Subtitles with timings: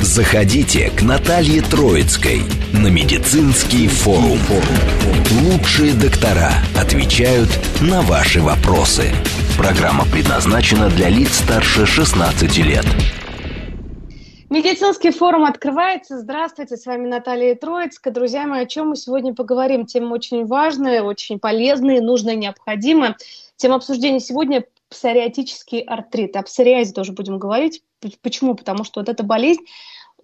[0.00, 2.42] Заходите к Наталье Троицкой
[2.72, 4.38] на медицинский форум.
[5.42, 7.48] Лучшие доктора отвечают
[7.80, 9.10] на ваши вопросы.
[9.56, 12.84] Программа предназначена для лиц старше 16 лет.
[14.50, 16.18] Медицинский форум открывается.
[16.18, 18.12] Здравствуйте, с вами Наталья Троицкая.
[18.12, 19.86] Друзья мои, о чем мы сегодня поговорим?
[19.86, 23.16] Тема очень важная, очень полезная, нужная, необходимая.
[23.56, 26.36] Тема обсуждения сегодня– псориатический артрит.
[26.36, 27.82] О псориазе тоже будем говорить.
[28.22, 28.54] Почему?
[28.54, 29.62] Потому что вот эта болезнь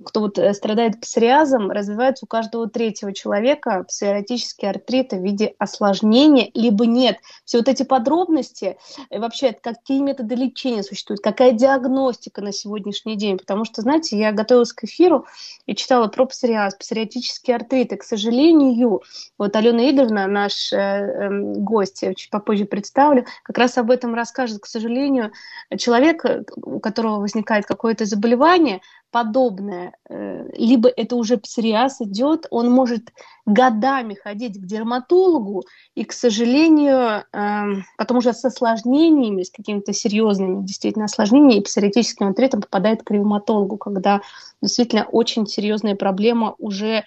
[0.05, 6.51] кто вот э, страдает псориазом, развивается у каждого третьего человека псориатический артрит в виде осложнения,
[6.55, 7.19] либо нет.
[7.45, 8.79] Все вот эти подробности,
[9.11, 14.33] и вообще, какие методы лечения существуют, какая диагностика на сегодняшний день, потому что, знаете, я
[14.33, 15.27] готовилась к эфиру
[15.67, 19.03] и читала про псориаз, псориатический артрит, и, к сожалению,
[19.39, 24.15] вот Алена Игоревна, наш э, э, гость, я чуть попозже представлю, как раз об этом
[24.15, 24.61] расскажет.
[24.61, 25.33] К сожалению,
[25.77, 28.81] человек, э, у которого возникает какое-то заболевание,
[29.13, 33.13] подобное, э, либо это уже псориаз идет, он может
[33.47, 40.65] годами ходить к дерматологу, и, к сожалению, эм, потом уже с осложнениями, с какими-то серьезными
[40.65, 44.23] действительно осложнениями, и псориатическим артритом попадает к ревматологу, когда
[44.63, 47.05] действительно очень серьезная проблема уже,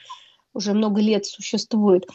[0.53, 2.07] уже много лет существует.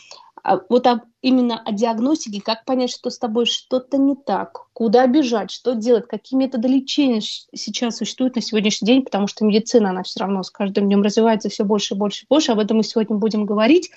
[0.42, 5.06] А вот об, именно о диагностике, как понять, что с тобой что-то не так, куда
[5.06, 10.02] бежать, что делать, какие методы лечения сейчас существуют на сегодняшний день, потому что медицина, она
[10.02, 12.84] все равно с каждым днем развивается все больше и больше и больше, об этом мы
[12.84, 13.91] сегодня будем говорить.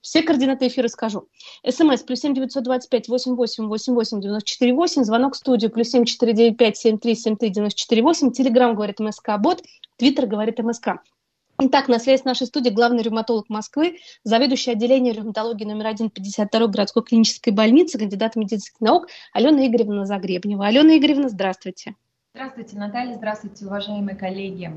[0.00, 1.28] Все координаты эфира скажу.
[1.68, 5.02] СМС плюс семь девятьсот двадцать пять восемь восемь восемь восемь девяносто четыре восемь.
[5.02, 8.30] Звонок в студию плюс семь четыре девять пять семь три семь три девяносто четыре восемь.
[8.30, 9.62] Телеграмм говорит МСК Бот.
[9.96, 11.00] Твиттер говорит МСК.
[11.60, 16.66] Итак, на связи с нашей студией главный ревматолог Москвы, заведующий отделением ревматологии номер 1 52
[16.68, 20.64] городской клинической больницы, кандидат медицинских наук Алена Игоревна Загребнева.
[20.64, 21.96] Алена Игоревна, здравствуйте.
[22.32, 24.72] Здравствуйте, Наталья, здравствуйте, уважаемые коллеги.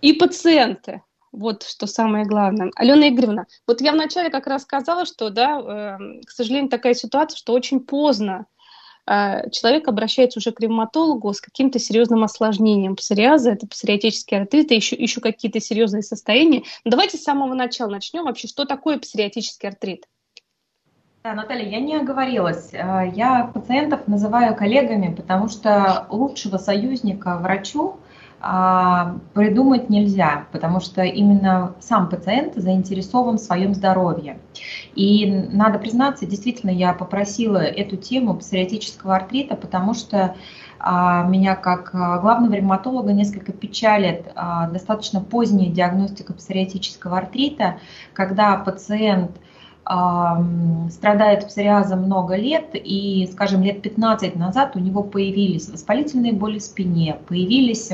[0.00, 1.02] И пациенты.
[1.30, 2.70] Вот что самое главное.
[2.74, 7.36] Алена Игоревна, вот я вначале как раз сказала, что, да, э, к сожалению, такая ситуация,
[7.36, 8.46] что очень поздно
[9.06, 15.20] человек обращается уже к ревматологу с каким-то серьезным осложнением псориаза, это псориатический артрит, еще, еще
[15.20, 16.62] какие-то серьезные состояния.
[16.84, 20.06] Но давайте с самого начала начнем вообще, что такое псориатический артрит?
[21.26, 22.70] Да, Наталья, я не оговорилась.
[22.72, 27.96] А, я пациентов называю коллегами, потому что лучшего союзника врачу
[28.48, 34.38] а, придумать нельзя, потому что именно сам пациент заинтересован в своем здоровье.
[34.94, 40.36] И надо признаться, действительно, я попросила эту тему псориатического артрита, потому что
[40.78, 44.32] а, меня как а, главного ревматолога несколько печалит
[44.70, 47.80] достаточно поздняя диагностика псориатического артрита,
[48.12, 49.32] когда пациент
[50.90, 56.62] страдает псориазом много лет, и, скажем, лет 15 назад у него появились воспалительные боли в
[56.62, 57.92] спине, появились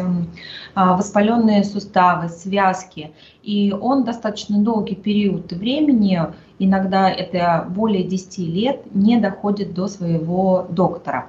[0.75, 6.19] а, воспаленные суставы, связки, и он достаточно долгий период времени,
[6.59, 11.29] иногда это более 10 лет, не доходит до своего доктора.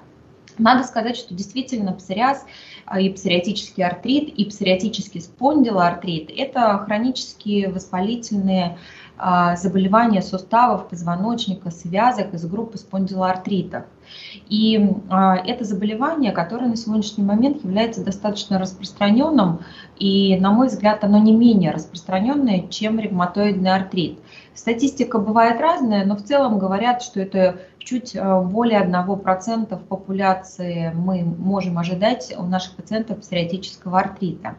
[0.57, 2.45] Надо сказать, что действительно псориаз
[2.85, 8.77] а, и псориатический артрит, и псориатический спондилоартрит– это хронические воспалительные
[9.55, 13.83] заболевания суставов, позвоночника, связок из группы спондилоартритов.
[14.49, 19.61] И а, это заболевание, которое на сегодняшний момент является достаточно распространенным,
[19.97, 24.19] и, на мой взгляд, оно не менее распространенное, чем ревматоидный артрит.
[24.53, 31.23] Статистика бывает разная, но в целом говорят, что это чуть а, более 1% популяции мы
[31.23, 34.55] можем ожидать у наших пациентов псориатического артрита.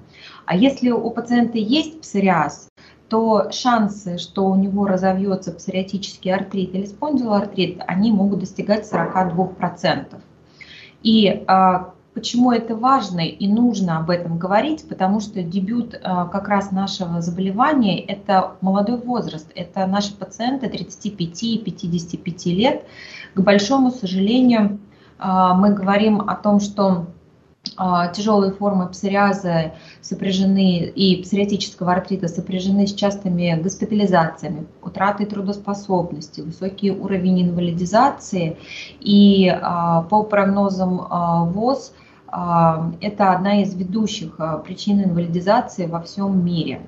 [0.46, 2.68] А если у пациента есть псориаз,
[3.08, 10.20] то шансы, что у него разовьется псориатический артрит или спондилоартрит, они могут достигать 42%.
[11.02, 14.88] И а, почему это важно и нужно об этом говорить?
[14.88, 22.50] Потому что дебют а, как раз нашего заболевания– это молодой возраст, это наши пациенты 35-55
[22.52, 22.86] лет.
[23.34, 24.78] К большому сожалению,
[25.18, 27.06] а, мы говорим о том, что
[28.14, 37.42] тяжелые формы псориаза сопряжены и псориатического артрита сопряжены с частыми госпитализациями, утратой трудоспособности, высокий уровень
[37.42, 38.58] инвалидизации.
[39.00, 41.92] И а, по прогнозам а, ВОЗ
[43.00, 46.80] это одна из ведущих причин инвалидизации во всем мире.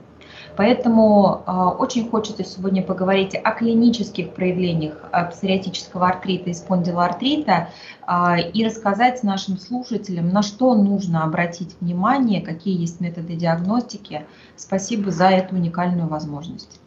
[0.57, 7.69] Поэтому э, очень хочется сегодня поговорить о клинических проявлениях псориатического артрита и спондилоартрита
[8.07, 14.27] э, и рассказать нашим слушателям, на что нужно обратить внимание, какие есть методы диагностики.
[14.57, 16.81] Спасибо за эту уникальную возможность.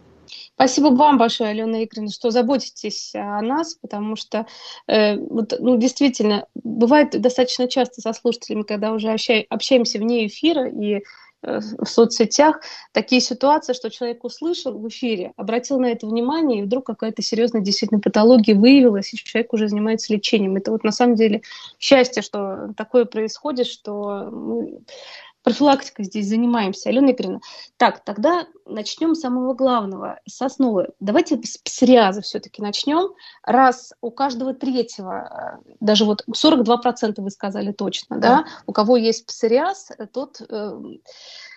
[0.60, 4.46] Спасибо вам большое, Алена Игоревна, что заботитесь о нас, потому что
[4.88, 9.16] э, вот, ну, действительно, бывает достаточно часто со слушателями, когда уже
[9.50, 11.04] общаемся вне эфира и
[11.42, 16.86] в соцсетях такие ситуации, что человек услышал в эфире, обратил на это внимание, и вдруг
[16.86, 20.58] какая-то серьезная действительно патология выявилась, и человек уже занимается лечением.
[20.58, 21.42] Это вот на самом деле
[21.80, 24.82] счастье, что такое происходит, что мы
[25.50, 27.42] профилактикой здесь занимаемся, Алена Игоревна.
[27.78, 30.90] Так, тогда начнем с самого главного, с основы.
[31.00, 33.16] Давайте с псориаза все-таки начнем.
[33.42, 38.96] Раз у каждого третьего, э, даже вот 42% вы сказали точно, да, да у кого
[38.96, 40.46] есть псориаз, тот э,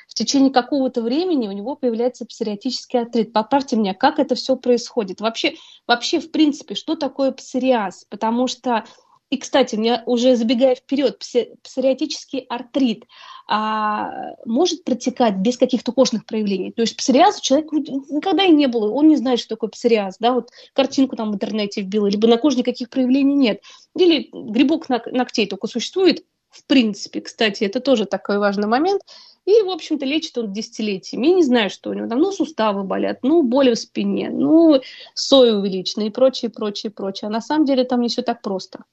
[0.08, 3.34] в течение какого-то времени у него появляется псориатический артрит.
[3.34, 5.20] Поправьте меня, как это все происходит?
[5.20, 5.56] Вообще,
[5.86, 8.06] вообще, в принципе, что такое псориаз?
[8.08, 8.84] Потому что
[9.32, 11.18] и, кстати, меня уже забегая вперед,
[11.62, 13.06] псориатический артрит
[13.48, 16.70] а, может протекать без каких-то кожных проявлений.
[16.70, 20.18] То есть псориаз у человека никогда и не было, он не знает, что такое псориаз.
[20.20, 20.34] Да?
[20.34, 23.62] Вот картинку там в интернете вбил, либо на коже никаких проявлений нет.
[23.96, 29.00] Или грибок ногтей только существует, в принципе, кстати, это тоже такой важный момент.
[29.46, 31.28] И, в общем-то, лечит он десятилетиями.
[31.28, 32.18] Я не знаю, что у него там.
[32.18, 34.78] Ну, суставы болят, ну, боли в спине, ну,
[35.14, 37.28] сои увеличены и прочее, прочее, прочее.
[37.28, 38.84] А на самом деле там не все так просто.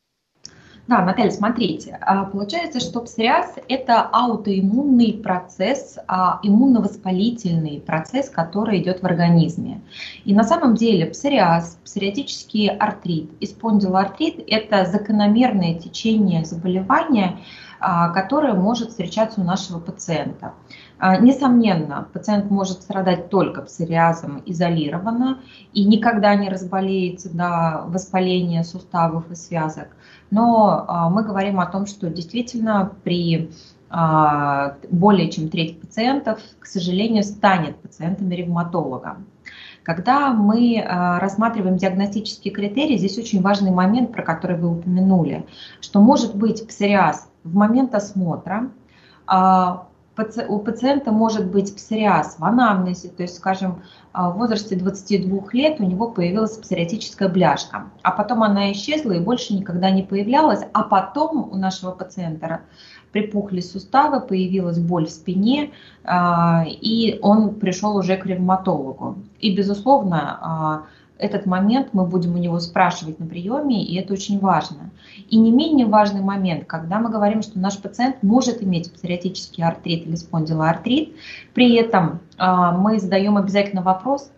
[0.89, 9.03] Да, Наталья, смотрите, а, получается, что псориаз– это аутоиммунный процесс, а, иммуновоспалительный процесс, который идет
[9.03, 9.81] в организме.
[10.25, 17.37] И на самом деле псориаз, псориатический артрит и спондилоартрит– это закономерное течение заболевания,
[17.79, 20.53] а, которое может встречаться у нашего пациента.
[21.21, 25.39] Несомненно, пациент может страдать только псориазом изолированно
[25.71, 29.87] и никогда не разболеется до воспаления суставов и связок
[30.31, 33.51] но а, мы говорим о том, что действительно при
[33.89, 39.17] а, более чем треть пациентов, к сожалению, станет пациентами ревматолога.
[39.83, 45.45] Когда мы а, рассматриваем диагностические критерии, здесь очень важный момент, про который вы упомянули,
[45.81, 48.69] что может быть псориаз в момент осмотра,
[50.47, 53.81] у пациента может быть псориаз в анамнезе, то есть, скажем,
[54.13, 59.53] в возрасте 22 лет у него появилась псориатическая бляшка, а потом она исчезла и больше
[59.53, 62.61] никогда не появлялась, а потом у нашего пациента
[63.11, 65.71] припухли суставы, появилась боль в спине,
[66.03, 69.17] а, и он пришел уже к ревматологу.
[69.39, 70.83] И, безусловно, а,
[71.19, 74.89] этот момент мы будем у него спрашивать на приеме, и это очень важно.
[75.29, 80.07] И не менее важный момент, когда мы говорим, что наш пациент может иметь псориатический артрит
[80.07, 81.15] или спондилоартрит,
[81.53, 84.31] при этом э, мы задаем обязательно вопрос,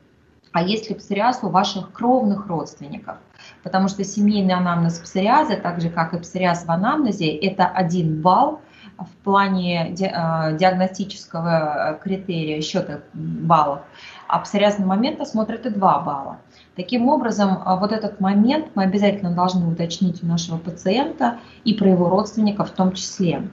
[0.51, 3.17] а есть ли псориаз у ваших кровных родственников?
[3.63, 8.59] Потому что семейный анамнез псориаза, так же как и псориаз в анамнезе, это один балл
[8.97, 13.81] в плане а, диагностического критерия счета баллов,
[14.27, 16.39] а псориазный момент смотрят и 2 балла.
[16.81, 21.89] Таким образом, а, вот этот момент мы обязательно должны уточнить у нашего пациента и про
[21.89, 23.47] его родственников в том числе.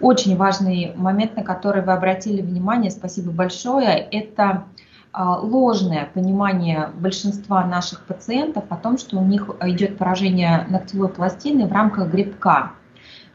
[0.00, 4.64] Очень важный момент, на который вы обратили внимание, спасибо большое, это
[5.12, 11.68] а, ложное понимание большинства наших пациентов о том, что у них идет поражение ногтевой пластины
[11.68, 12.72] в рамках грибка.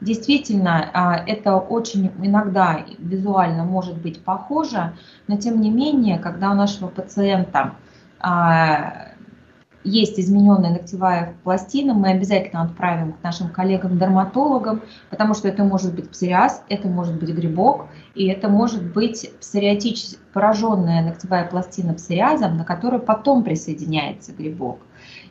[0.01, 4.92] Действительно, а, это очень иногда визуально может быть похоже,
[5.28, 7.75] но тем не менее, когда у нашего пациента
[9.83, 16.09] есть измененная ногтевая пластина, мы обязательно отправим к нашим коллегам-дерматологам, потому что это может быть
[16.09, 22.66] псориаз, это может быть грибок, и это может быть псориатически пораженная ногтевая пластина псориазом, на
[22.66, 24.80] которую потом присоединяется грибок.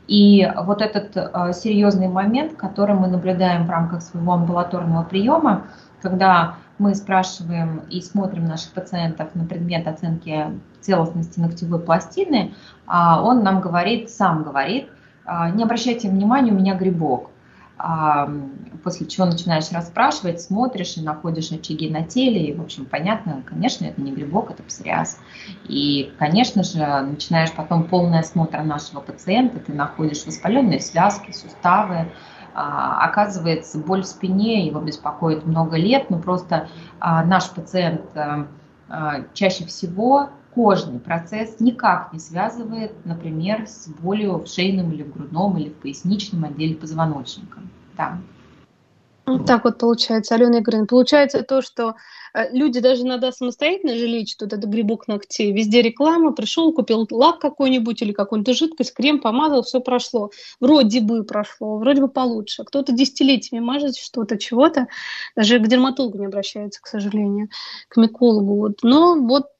[0.06, 5.66] И вот этот э, серьезный момент, который мы наблюдаем в рамках своего амбулаторного приема,
[6.00, 10.46] когда мы спрашиваем и смотрим наших пациентов на предмет оценки
[10.80, 12.54] целостности ногтевой пластины,
[12.86, 14.88] а он нам говорит, сам говорит,
[15.24, 17.30] «А, не обращайте внимания, у меня грибок.
[17.80, 18.28] А,
[18.82, 23.84] после чего начинаешь расспрашивать, смотришь и находишь очаги на теле, и, в общем, понятно, конечно,
[23.84, 25.20] это не грибок, это псориаз.
[25.68, 32.08] И, конечно же, начинаешь потом полный осмотр нашего пациента, ты находишь воспаленные связки, суставы,
[32.54, 36.68] оказывается, боль в спине его беспокоит много лет, но просто
[37.00, 38.46] а, наш пациент а,
[39.34, 45.56] чаще всего кожный процесс никак не связывает, например, с болью в шейном или в грудном
[45.56, 47.60] или в поясничном отделе позвоночника.
[47.96, 48.18] Да.
[49.28, 50.86] Вот так вот получается, Алена Игоревна.
[50.86, 51.96] Получается то, что
[52.32, 55.52] э, люди даже иногда самостоятельно же лечат вот этот грибок ногтей.
[55.52, 60.30] Везде реклама, пришел, купил лак какой-нибудь или какую-нибудь жидкость, крем помазал, все прошло.
[60.60, 62.64] Вроде бы прошло, вроде бы получше.
[62.64, 64.88] Кто-то десятилетиями мажет что-то, чего-то.
[65.36, 67.48] Даже к дерматологу не обращается, к сожалению,
[67.88, 68.56] к микологу.
[68.56, 68.78] Вот.
[68.82, 69.50] Но вот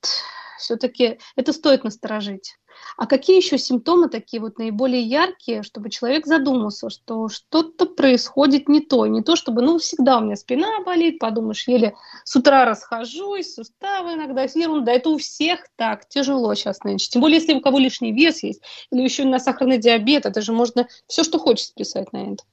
[0.59, 2.57] все-таки это стоит насторожить.
[2.97, 8.81] А какие еще симптомы такие вот наиболее яркие, чтобы человек задумался, что что-то происходит не
[8.81, 11.95] то, не то, чтобы, ну, всегда у меня спина болит, подумаешь, еле
[12.25, 17.09] с утра расхожусь, суставы иногда, ерунда, это у всех так, тяжело сейчас нынче.
[17.09, 20.53] Тем более, если у кого лишний вес есть, или еще на сахарный диабет, это же
[20.53, 22.45] можно все, что хочешь списать на это.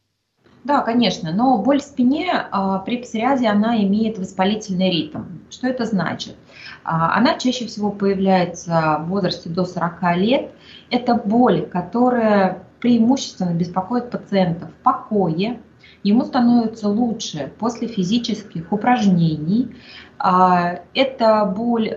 [0.66, 5.22] Да, конечно, но боль в спине а, при псориазе, она имеет воспалительный ритм.
[5.52, 6.36] Что это значит?
[6.84, 10.52] А, она чаще всего появляется в возрасте до 40 лет.
[10.90, 15.60] Это боль, которая преимущественно беспокоит пациента в покое.
[16.02, 19.76] Ему становится лучше после физических упражнений.
[20.18, 21.90] А, эта боль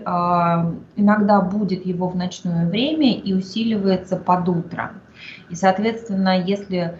[0.95, 4.91] иногда будет его в ночное время и усиливается под утро.
[5.49, 6.99] И, соответственно, если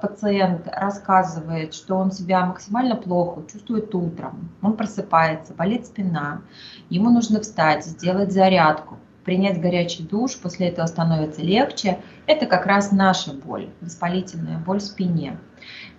[0.00, 6.42] пациент рассказывает, что он себя максимально плохо чувствует утром, он просыпается, болит спина,
[6.88, 12.92] ему нужно встать, сделать зарядку, принять горячий душ, после этого становится легче, это как раз
[12.92, 15.38] наша боль, воспалительная боль в спине.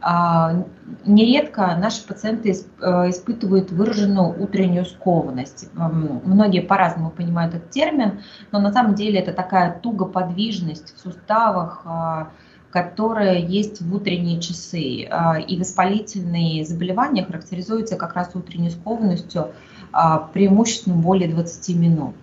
[0.02, 0.66] А,
[1.06, 5.70] нередко наши пациенты э, испытывают выраженную утреннюю скованность.
[5.74, 12.30] Многие по-разному понимают этот термин, но на самом деле это такая тугоподвижность в суставах, а,
[12.72, 15.08] которая есть в утренние часы.
[15.12, 19.52] А, и воспалительные заболевания характеризуются как раз утренней скованностью
[19.92, 22.16] а, преимущественно более 20 минут.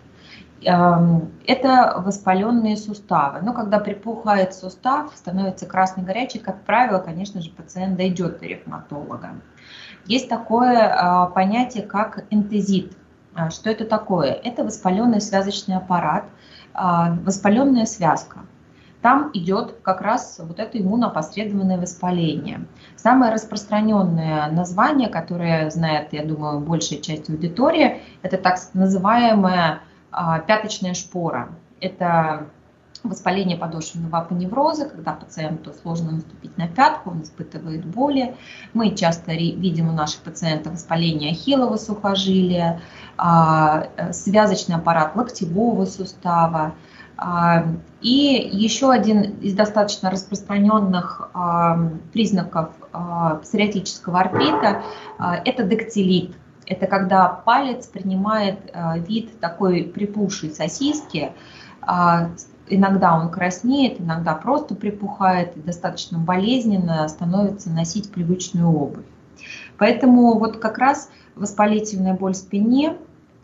[0.61, 3.43] Это воспаленные суставы.
[3.43, 9.35] Но когда припухает сустав, становится красный горячий, как правило, конечно же, пациент дойдет до ревматолога.
[10.07, 12.97] Есть такое а, понятие, как энтезит.
[13.51, 14.33] Что это такое?
[14.33, 16.25] Это воспаленный связочный аппарат,
[16.75, 18.41] воспаленная связка
[19.03, 22.67] там идет как раз вот это иммунопосредованное воспаление.
[22.97, 30.95] Самое распространенное название, которое знает, я думаю, большая часть аудитории, это так называемая а, пяточная
[30.95, 31.51] шпора.
[31.81, 32.49] Это
[33.05, 38.37] воспаление подошвенного апоневроза, когда пациенту сложно наступить на пятку, он испытывает боли.
[38.75, 42.81] Мы часто видим у наших пациентов воспаление ахиллового сухожилия,
[43.17, 46.75] а, э, связочный аппарат локтевого сустава,
[48.01, 51.79] и еще один из достаточно распространенных а,
[52.13, 54.83] признаков а, псориатического артрита–
[55.45, 56.37] это дактилит.
[56.67, 58.59] Это когда палец принимает
[59.09, 61.33] вид такой припухшей сосиски,
[62.69, 69.07] иногда он краснеет, иногда просто припухает и достаточно болезненно становится носить привычную обувь.
[69.79, 72.97] Поэтому вот как раз воспалительная боль в спине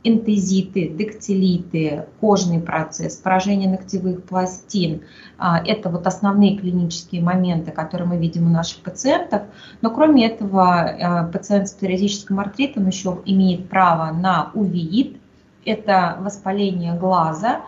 [0.04, 5.02] энтезиты, дактилиты, кожный процесс, поражение ногтевых пластин.
[5.38, 9.42] А, это вот основные клинические моменты, которые мы видим у наших пациентов.
[9.80, 15.16] Но кроме этого, а, пациент с псориазическим артритом еще имеет право на увеит.
[15.64, 17.62] Это воспаление глаза,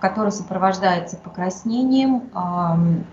[0.00, 2.30] который сопровождается покраснением,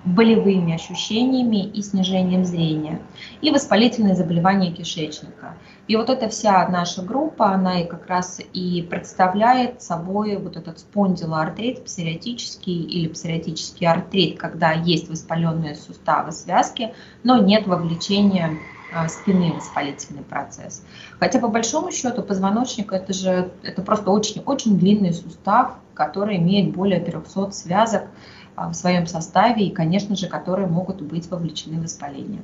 [0.03, 2.99] болевыми ощущениями и снижением зрения,
[3.41, 5.53] и воспалительные заболевания кишечника.
[5.87, 10.79] И вот эта вся наша группа, она и как раз и представляет собой вот этот
[10.79, 18.72] спондилоартрит псориатический или псориатический артрит, когда есть воспаленные суставы, связки, но нет вовлечения а,
[19.07, 20.83] спины в воспалительный процесс.
[21.19, 26.99] Хотя по большому счету позвоночник это же это просто очень-очень длинный сустав, который имеет более
[26.99, 28.03] 300 связок
[28.55, 32.41] а, в своем составе и, конечно же, которые могут быть вовлечены в воспаление.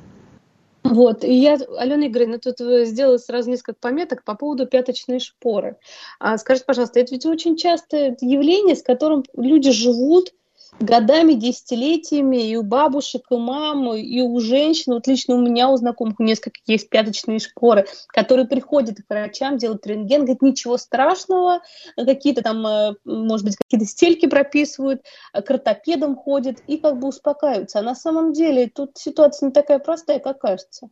[0.84, 2.56] Вот, и я, Алена Игоревна, тут
[2.88, 5.76] сделала сразу несколько пометок по поводу пяточной шпоры.
[6.20, 10.34] А, скажите, пожалуйста, это ведь очень частое явление, с которым люди живут,
[10.80, 15.78] годами, десятилетиями и у бабушек, и мам, и у женщин, вот лично у меня, у
[15.78, 21.62] знакомых, у несколько есть пяточные шпоры, которые приходят к врачам, делают рентген, говорят, ничего страшного,
[21.96, 25.02] какие-то там, э, может быть, какие-то стельки прописывают,
[25.34, 27.80] э, к ортопедам ходят и как бы успокаиваются.
[27.80, 30.90] А на самом деле тут ситуация не такая простая, как кажется.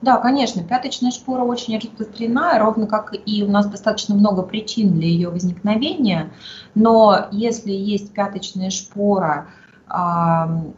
[0.00, 5.08] Да, конечно, пяточная шпора очень распространена, ровно как и у нас достаточно много причин для
[5.08, 6.30] ее возникновения.
[6.74, 9.48] Но если есть пяточная шпора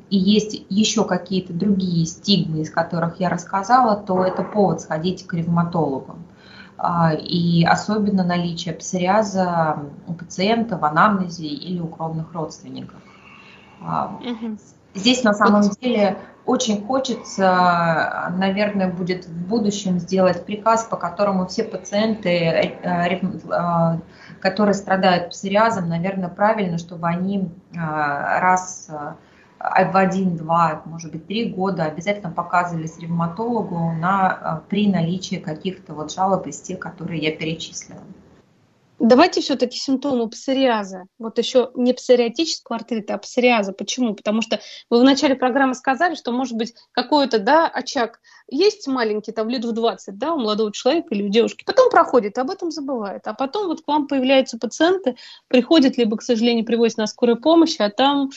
[0.09, 5.35] и есть еще какие-то другие стигмы, из которых я рассказала, то это повод сходить к
[5.35, 6.17] ревматологу.
[6.79, 13.01] А, и особенно наличие псориаза у пациента в анамнезе или у кровных родственников.
[13.81, 14.57] Угу.
[14.95, 16.19] Здесь на самом деле
[16.51, 23.99] очень хочется, наверное, будет в будущем сделать приказ, по которому все пациенты, э, э,
[24.41, 28.91] которые страдают псориазом, наверное, правильно, чтобы они раз
[29.71, 36.11] в один, два, может быть, три года обязательно показывались ревматологу на, при наличии каких-то вот
[36.11, 38.01] жалоб из тех, которые я перечислила.
[39.01, 41.07] Давайте все-таки симптомы псориаза.
[41.19, 43.73] Вот еще не псориатического артрита, а псориаза.
[43.73, 44.15] Почему?
[44.15, 49.33] Потому что вы в начале программы сказали, что может быть какой-то да, очаг есть маленький,
[49.33, 52.71] там лет в 20, да, у молодого человека или у девушки, потом проходит, об этом
[52.71, 53.27] забывает.
[53.27, 55.17] А потом вот к вам появляются пациенты,
[55.49, 58.29] приходят, либо, к сожалению, привозят на скорой помощи, а там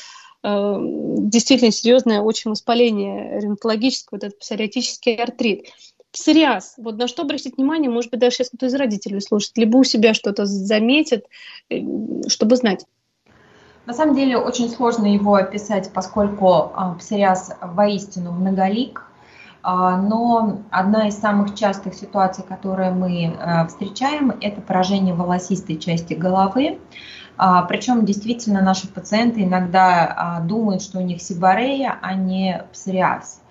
[0.43, 5.65] э, действительно серьезное очень воспаление ревматологическое, вот этот псориатический артрит
[6.13, 6.75] псориаз.
[6.77, 9.83] Вот на что обратить внимание, может быть, даже сейчас кто-то из родителей слушает, либо у
[9.83, 11.25] себя что-то заметит,
[11.69, 11.79] э,
[12.27, 12.85] чтобы знать.
[13.85, 19.05] На самом деле очень сложно его описать, поскольку а, псориаз воистину многолик,
[19.61, 26.13] а, но одна из самых частых ситуаций, которые мы а, встречаем, это поражение волосистой части
[26.13, 26.79] головы.
[27.67, 33.41] Причем действительно наши пациенты иногда думают, что у них сибарея, а не псориаз.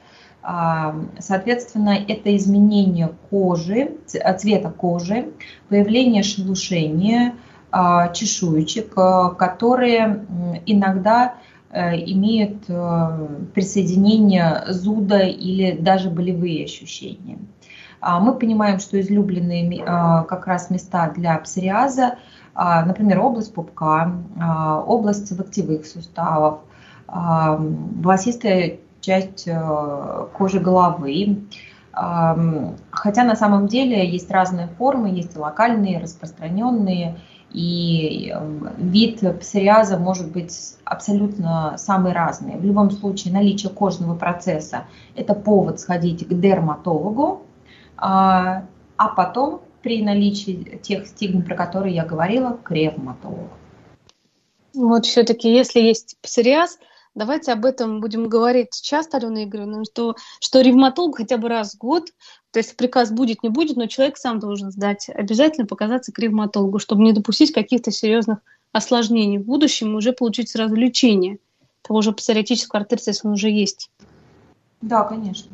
[0.42, 5.28] Соответственно, это изменение кожи, цвета кожи,
[5.68, 7.34] появление шелушения,
[7.74, 10.26] а, чешуечек, а, которые
[10.66, 11.36] иногда
[11.70, 17.38] э, имеют э, присоединение зуда или даже болевые ощущения.
[18.02, 22.18] А, мы понимаем, что излюбленные как раз места для псориаза,
[22.54, 24.12] например, область пупка,
[24.86, 26.58] область локтевых суставов,
[27.06, 31.42] волосистая часть э, кожи головы.
[31.92, 37.18] Хотя на самом деле есть разные формы, есть локальные, распространенные,
[37.50, 38.34] и
[38.78, 42.56] вид псориаза может быть абсолютно самый разный.
[42.56, 47.42] В любом случае наличие кожного процесса– это повод сходить к дерматологу,
[47.98, 48.64] а,
[48.96, 53.50] а потом при наличии тех стигм, про которые я говорила, к ревматологу.
[54.72, 56.78] Вот все-таки, если есть псориаз–
[57.14, 61.78] Давайте об этом будем говорить часто, Алена Игоревна, что, что ревматолог хотя бы раз в
[61.78, 62.10] год,
[62.52, 66.78] то есть приказ будет, не будет, но человек сам должен сдать, обязательно показаться к ревматологу,
[66.78, 68.38] чтобы не допустить каких-то серьезных
[68.72, 71.38] осложнений в будущем и уже получить сразу лечение
[71.82, 73.90] того же псориатического артрита, если он уже есть.
[74.80, 75.50] Да, конечно.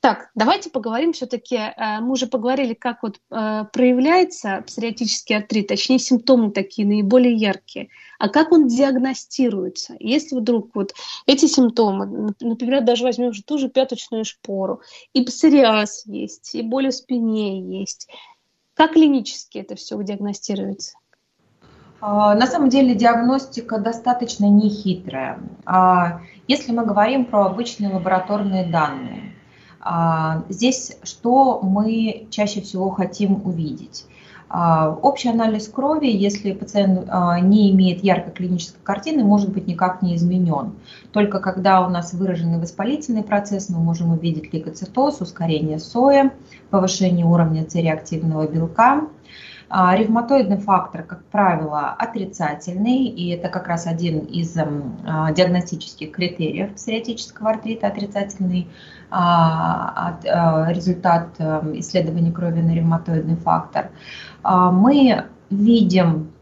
[0.00, 5.98] Так, давайте поговорим все-таки, э, мы уже поговорили, как вот э, проявляется псориатический артрит, точнее
[5.98, 7.88] симптомы такие наиболее яркие,
[8.18, 9.94] а как он диагностируется.
[9.98, 10.94] Если вдруг вот
[11.26, 14.80] эти симптомы, например, даже возьмем же ту же пяточную шпору,
[15.12, 18.08] и псориаз есть, и боль в спине есть,
[18.74, 20.98] как клинически это все диагностируется?
[22.00, 25.40] А, на самом деле диагностика достаточно нехитрая.
[25.64, 29.32] А, если мы говорим про обычные лабораторные данные,
[29.80, 34.04] а, здесь что мы чаще всего хотим увидеть?
[34.48, 40.02] А, общий анализ крови, если пациент а, не имеет яркой клинической картины, может быть никак
[40.02, 40.74] не изменен.
[41.12, 46.32] Только когда у нас выраженный воспалительный процесс, мы можем увидеть лейкоцитоз, ускорение соя,
[46.70, 49.08] повышение уровня С-реактивного белка,
[49.70, 57.50] ревматоидный фактор, как правило, отрицательный, и это как раз один из а, диагностических критериев псориатического
[57.50, 58.68] артрита, отрицательный
[59.10, 60.18] а,
[60.68, 61.28] результат
[61.74, 63.90] исследования крови на ревматоидный фактор.
[64.44, 66.32] Мы видим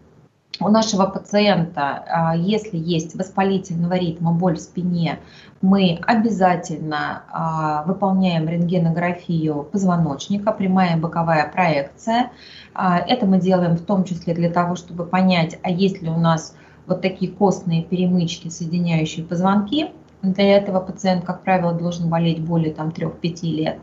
[0.61, 5.19] у нашего пациента, если есть воспалительного ритма, боль в спине,
[5.63, 12.31] мы обязательно выполняем рентгенографию позвоночника, прямая боковая проекция.
[12.75, 16.19] А, это мы делаем в том числе для того, чтобы понять, а есть ли у
[16.19, 16.55] нас
[16.87, 19.91] вот такие костные перемычки, соединяющие позвонки.
[20.23, 23.79] Для этого пациент, как правило, должен болеть более там, 3-5 лет.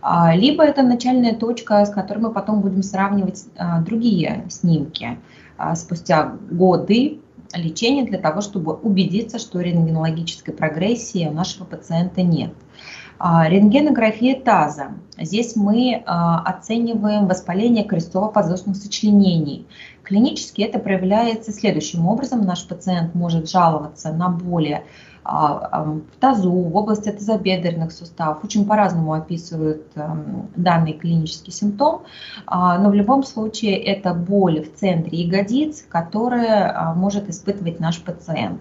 [0.00, 5.18] А, либо это начальная точка, с которой мы потом будем сравнивать а, другие снимки
[5.74, 7.20] спустя годы
[7.54, 12.52] лечения для того, чтобы убедиться, что рентгенологической прогрессии у нашего пациента нет.
[13.22, 14.92] А, рентгенография таза.
[15.18, 19.66] Здесь мы а, оцениваем воспаление крестово-подвздошных сочленений.
[20.02, 22.46] Клинически это проявляется следующим образом.
[22.46, 28.42] Наш пациент может жаловаться на боли а, в тазу, в области тазобедренных суставов.
[28.42, 29.86] Очень по-разному описывают
[30.56, 32.02] данный клинический симптом,
[32.50, 38.60] но в любом случае это боль в центре ягодиц, которая может испытывать наш пациент.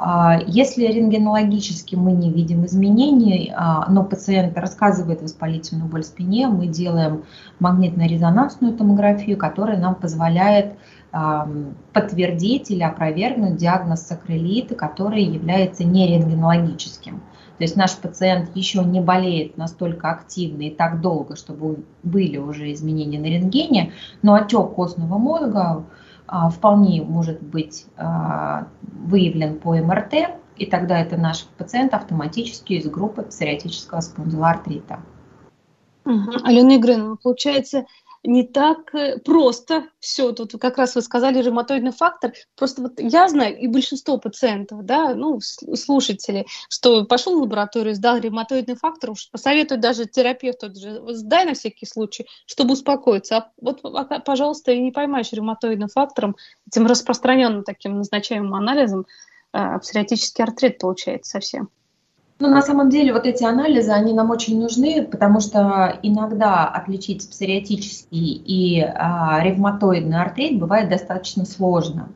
[0.00, 6.46] А, если рентгенологически мы не видим изменений, а, но пациент рассказывает воспалительную боль в спине,
[6.46, 7.24] мы делаем
[7.58, 10.74] магнитно-резонансную томографию, которая нам позволяет
[11.10, 17.22] подтвердить или опровергнуть диагноз сакролита, который является не рентгенологическим.
[17.58, 22.72] То есть наш пациент еще не болеет настолько активно и так долго, чтобы были уже
[22.72, 23.92] изменения на рентгене,
[24.22, 25.84] но отек костного мозга
[26.28, 30.14] а, вполне может быть а, выявлен по МРТ,
[30.56, 35.00] и тогда это наш пациент автоматически из группы псориатического спондилоартрита.
[36.04, 37.86] Алена Игоревна, получается,
[38.24, 40.32] не так э, просто все.
[40.32, 42.32] Тут как раз вы сказали ревматоидный фактор.
[42.56, 48.18] Просто вот я знаю, и большинство пациентов, да, ну, слушателей, что пошел в лабораторию, сдал
[48.18, 53.36] ревматоидный фактор, уж посоветуют даже терапевту, сдай на всякий случай, чтобы успокоиться.
[53.36, 53.82] А вот,
[54.24, 59.06] пожалуйста, и не поймаешь ревматоидным фактором, этим распространенным таким назначаемым анализом,
[59.52, 61.70] а, псориатический артрит получается совсем.
[62.40, 67.28] Ну, на самом деле, вот эти анализы, они нам очень нужны, потому что иногда отличить
[67.28, 72.10] псориатический и а, ревматоидный артрит бывает достаточно сложно.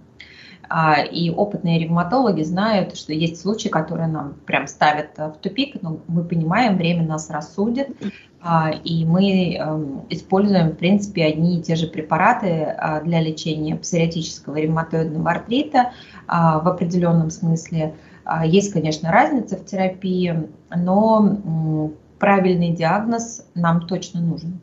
[0.69, 5.99] А, и опытные ревматологи знают, что есть случаи, которые нам прям ставят в тупик, но
[6.07, 7.89] мы понимаем, время нас рассудит,
[8.41, 13.75] а, и мы а, используем, в принципе, одни и те же препараты а, для лечения
[13.75, 15.91] псориатического ревматоидного артрита
[16.29, 17.95] а, в определенном смысле–
[18.45, 24.61] есть, конечно, разница в терапии, но правильный диагноз нам точно нужен.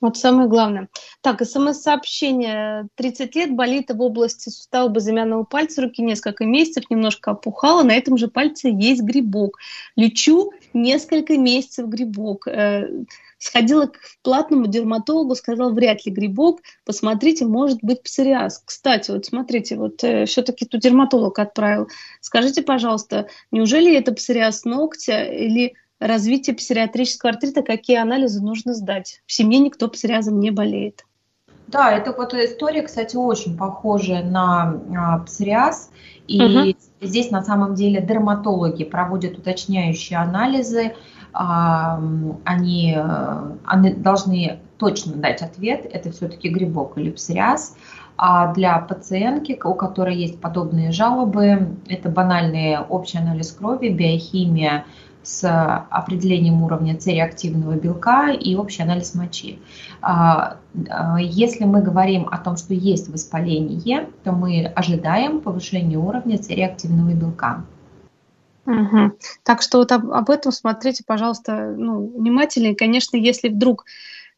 [0.00, 0.88] Вот самое главное.
[1.22, 2.86] Так, смс-сообщение.
[2.96, 7.82] 30 лет болит в области сустава безымянного пальца руки несколько месяцев, немножко опухало.
[7.82, 9.58] На этом же пальце есть грибок.
[9.96, 12.46] Лечу несколько месяцев грибок.
[13.38, 18.62] Сходила к платному дерматологу, сказал, вряд ли грибок, посмотрите, может быть псориаз.
[18.64, 21.88] Кстати, вот смотрите, вот э, все-таки тут дерматолог отправил.
[22.20, 29.22] Скажите, пожалуйста, неужели это псориаз ногтя или развитие псориатрического артрита, какие анализы нужно сдать?
[29.26, 31.04] В семье никто псориазом не болеет.
[31.66, 35.90] Да, это вот история, кстати, очень похожая на а, псориаз.
[36.28, 36.76] И угу.
[37.00, 40.94] здесь на самом деле дерматологи проводят уточняющие анализы,
[41.36, 47.76] они, э, они должны точно дать ответ, это все-таки грибок или псориаз.
[48.18, 54.86] А для пациентки, у которой есть подобные жалобы, это банальный общий анализ крови, биохимия
[55.22, 55.44] с
[55.90, 59.58] определением уровня С-реактивного белка и общий анализ мочи.
[60.00, 66.40] А, а, если мы говорим о том, что есть воспаление, то мы ожидаем повышения уровня
[66.40, 67.64] С-реактивного белка.
[68.66, 69.12] Угу.
[69.44, 72.74] Так что вот об, об этом смотрите, пожалуйста, ну, внимательнее.
[72.74, 73.84] Конечно, если вдруг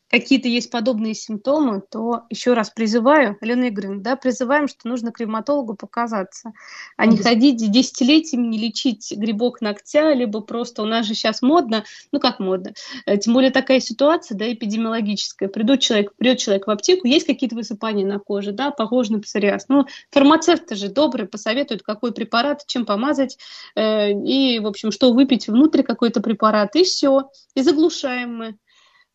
[0.09, 5.21] какие-то есть подобные симптомы, то еще раз призываю, Елена Игоревна, да, призываем, что нужно к
[5.21, 6.53] ревматологу показаться,
[6.97, 11.85] а не ходить десятилетиями, не лечить грибок ногтя, либо просто у нас же сейчас модно,
[12.12, 12.73] ну как модно,
[13.07, 17.57] э, тем более такая ситуация, да, эпидемиологическая, придет человек, придет человек в аптеку, есть какие-то
[17.57, 22.87] высыпания на коже, да, похоже на псориаз, ну, фармацевты же добрые, посоветуют, какой препарат, чем
[22.87, 23.38] помазать,
[23.75, 28.59] э, и, в общем, что выпить внутрь какой-то препарат, и все, и заглушаем мы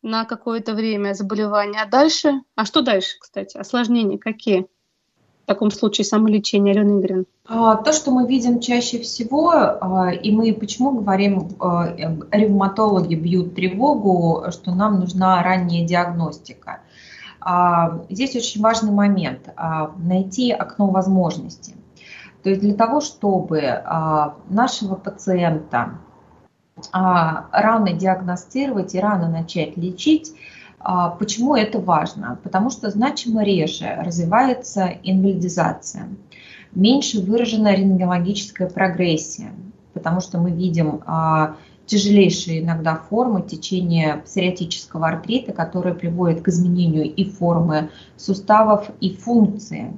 [0.03, 1.81] на какое-то время заболевания.
[1.81, 2.41] А дальше?
[2.55, 3.57] А что дальше, кстати?
[3.57, 4.67] Осложнения какие?
[5.43, 7.25] В таком случае самолечение, Алена Игоревна?
[7.47, 11.93] А, то, что мы видим чаще всего, а, и мы почему говорим, а,
[12.31, 16.81] ревматологи бьют тревогу, что нам нужна ранняя диагностика.
[18.09, 19.49] Здесь очень важный момент–
[19.97, 21.75] найти окно возможностей.
[22.41, 23.83] То есть для того, чтобы
[24.47, 25.99] нашего пациента
[26.91, 30.33] рано диагностировать и рано начать лечить.
[30.79, 32.39] А, почему это важно?
[32.43, 36.09] Потому что значимо реже развивается инвалидизация,
[36.73, 39.53] меньше выражена рентгенологическая прогрессия,
[39.93, 41.55] потому что мы видим а,
[41.85, 49.97] тяжелейшие иногда формы течения псориатического артрита, которые приводят к изменению и формы суставов, и функции.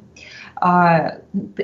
[0.58, 1.18] А,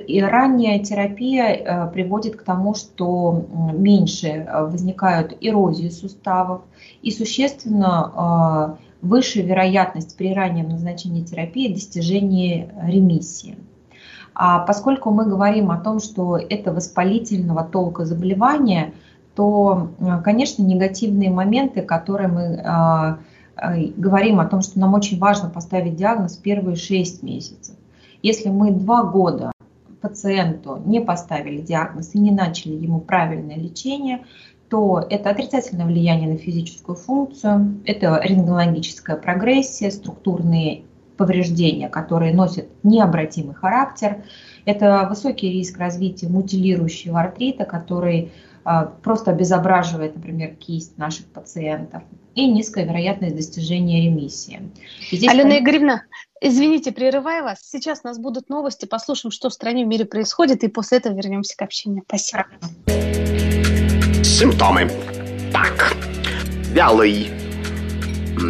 [0.05, 6.63] и ранняя терапия э, приводит к тому, что меньше э, возникают эрозии суставов
[7.01, 13.57] и существенно э, выше вероятность при раннем назначении терапии достижения ремиссии.
[14.35, 18.93] А поскольку мы говорим о том, что это воспалительного толка заболевания,
[19.35, 19.89] то,
[20.23, 23.17] конечно, негативные моменты, которые мы
[23.97, 27.75] говорим о том, что нам очень важно поставить диагноз в первые 6 месяцев.
[28.21, 29.51] Если мы два года
[30.01, 34.25] пациенту не поставили диагноз и не начали ему правильное лечение,
[34.69, 40.83] то это отрицательное влияние на физическую функцию, это рентгенологическая прогрессия, структурные
[41.17, 44.23] повреждения, которые носят необратимый характер,
[44.65, 48.31] это высокий риск развития мутилирующего артрита, который
[48.63, 52.03] а, просто обезображивает, например, кисть наших пациентов,
[52.33, 54.71] и низкая вероятность достижения ремиссии.
[55.11, 55.63] здесь, Алена конечно...
[55.63, 56.03] Игоревна,
[56.41, 57.59] извините, прерываю вас.
[57.63, 61.13] Сейчас у нас будут новости, послушаем, что в стране в мире происходит, и после этого
[61.13, 62.03] вернемся к общению.
[62.07, 62.45] Спасибо.
[64.23, 64.91] Симптомы.
[65.53, 65.95] Так,
[66.73, 67.29] вялый.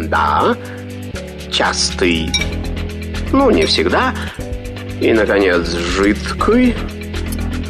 [0.08, 0.56] Да.
[1.52, 2.30] Частый.
[3.32, 4.14] Ну, не всегда.
[5.00, 6.74] И, наконец, жидкий.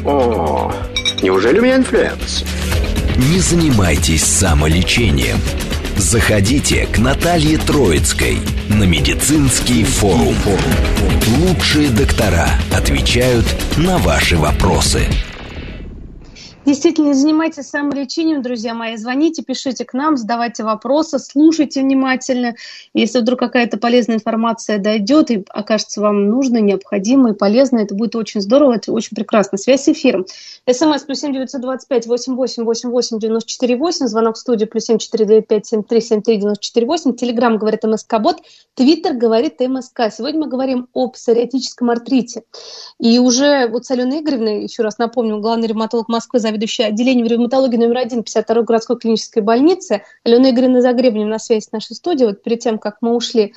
[0.05, 0.71] О,
[1.21, 2.43] неужели у меня инфлюэнца?
[3.17, 5.37] Не занимайтесь самолечением.
[5.97, 8.37] Заходите к Наталье Троицкой
[8.69, 10.35] на медицинский форум.
[11.39, 13.45] Лучшие доктора отвечают
[13.77, 15.07] на ваши вопросы.
[16.65, 18.95] Действительно, занимайтесь самолечением, друзья мои.
[18.95, 22.55] Звоните, пишите к нам, задавайте вопросы, слушайте внимательно.
[22.93, 28.39] Если вдруг какая-то полезная информация дойдет и окажется вам нужной, необходимой, полезной, это будет очень
[28.39, 29.57] здорово, это очень прекрасно.
[29.57, 30.25] Связь с эфиром.
[30.65, 34.07] СМС плюс семь девятьсот двадцать пять восемь восемь восемь восемь девяносто четыре восемь.
[34.07, 37.13] Звонок в студию плюс семь четыре девять пять семь три семь три девяносто четыре восемь.
[37.13, 38.37] Телеграмм говорит МСК Бот.
[38.73, 40.03] Твиттер говорит МСК.
[40.09, 42.43] Сегодня мы говорим о псориатическом артрите.
[42.97, 47.75] И уже вот с Аленой Игоревной, еще раз напомню, главный ревматолог Москвы, заведующая отделением ревматологии
[47.75, 50.03] номер один 52-й городской клинической больницы.
[50.23, 52.27] Алена Игоревна Загребнем на связи с нашей студией.
[52.27, 53.53] Вот перед тем, как мы ушли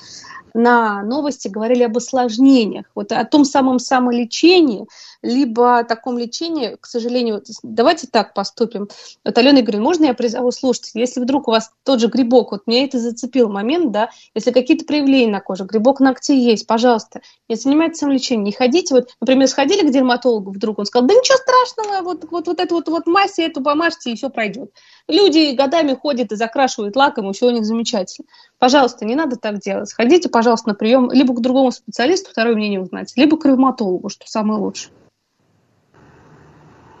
[0.57, 4.87] на новости, говорили об осложнениях, вот о том самом самолечении,
[5.21, 8.89] либо о таком лечении, к сожалению, давайте так поступим.
[9.23, 12.67] Вот, Алена Игоревна, можно я призову слушателей, если вдруг у вас тот же грибок, вот
[12.67, 17.55] меня это зацепил момент, да, если какие-то проявления на коже, грибок ногтей есть, пожалуйста, не
[17.55, 22.01] занимайтесь самолечением, не ходите, вот, например, сходили к дерматологу вдруг, он сказал, да ничего страшного,
[22.03, 24.71] вот, вот, вот эту вот, вот мазь, эту помажьте, и все пройдет.
[25.07, 28.27] Люди годами ходят и закрашивают лаком, и все у них замечательно.
[28.59, 29.89] Пожалуйста, не надо так делать.
[29.89, 34.27] Сходите, пожалуйста, на прием либо к другому специалисту, второе мнение узнать, либо к ревматологу, что
[34.27, 34.93] самое лучшее.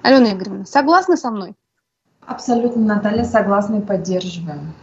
[0.03, 1.55] Алена Игоревна, согласны со мной?
[2.25, 4.73] Абсолютно, Наталья, согласна и поддерживаем.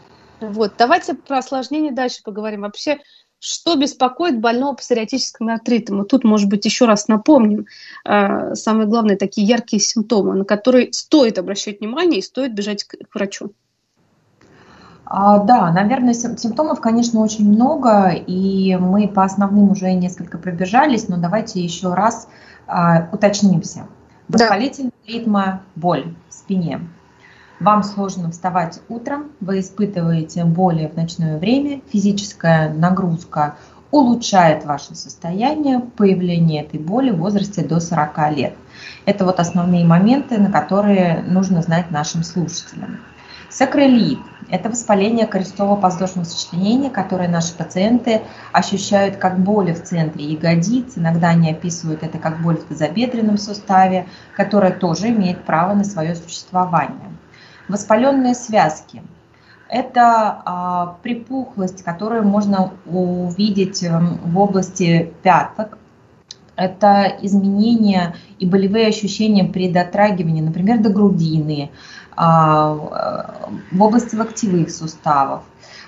[0.40, 2.62] Вот, давайте про осложнения дальше поговорим.
[2.62, 2.98] Вообще,
[3.38, 6.02] что беспокоит больного псориатическим артритом?
[6.02, 7.66] И тут, может быть, еще раз напомним
[8.04, 12.96] э, самые главные такие яркие симптомы, на которые стоит обращать внимание и стоит бежать к
[13.14, 13.52] врачу.
[15.06, 21.16] А, да, наверное, симптомов, конечно, очень много, и мы по основным уже несколько пробежались, но
[21.16, 22.28] давайте еще раз
[22.66, 23.86] а, уточнимся.
[24.28, 25.12] Воспалительная да.
[25.12, 26.80] ритма, боль в спине.
[27.60, 33.56] Вам сложно вставать утром, вы испытываете боли в ночное время, физическая нагрузка
[33.90, 38.54] улучшает ваше состояние, появление этой боли в возрасте до 40 лет.
[39.04, 42.98] Это вот основные моменты, на которые нужно знать нашим слушателям.
[43.50, 44.18] Сакролит–
[44.54, 50.96] это воспаление крестово-подвздошного сочленения, которое наши пациенты ощущают как боли в центре ягодиц.
[50.96, 56.14] Иногда они описывают это как боль в тазобедренном суставе, которая тоже имеет право на свое
[56.14, 57.10] существование.
[57.66, 59.02] Воспаленные связки–
[59.68, 65.78] это а, припухлость, которую можно увидеть эм, в области пяток,
[66.56, 71.70] это изменения и болевые ощущения при дотрагивании, например, до грудины,
[72.16, 73.32] а,
[73.72, 75.42] в области локтевых суставов.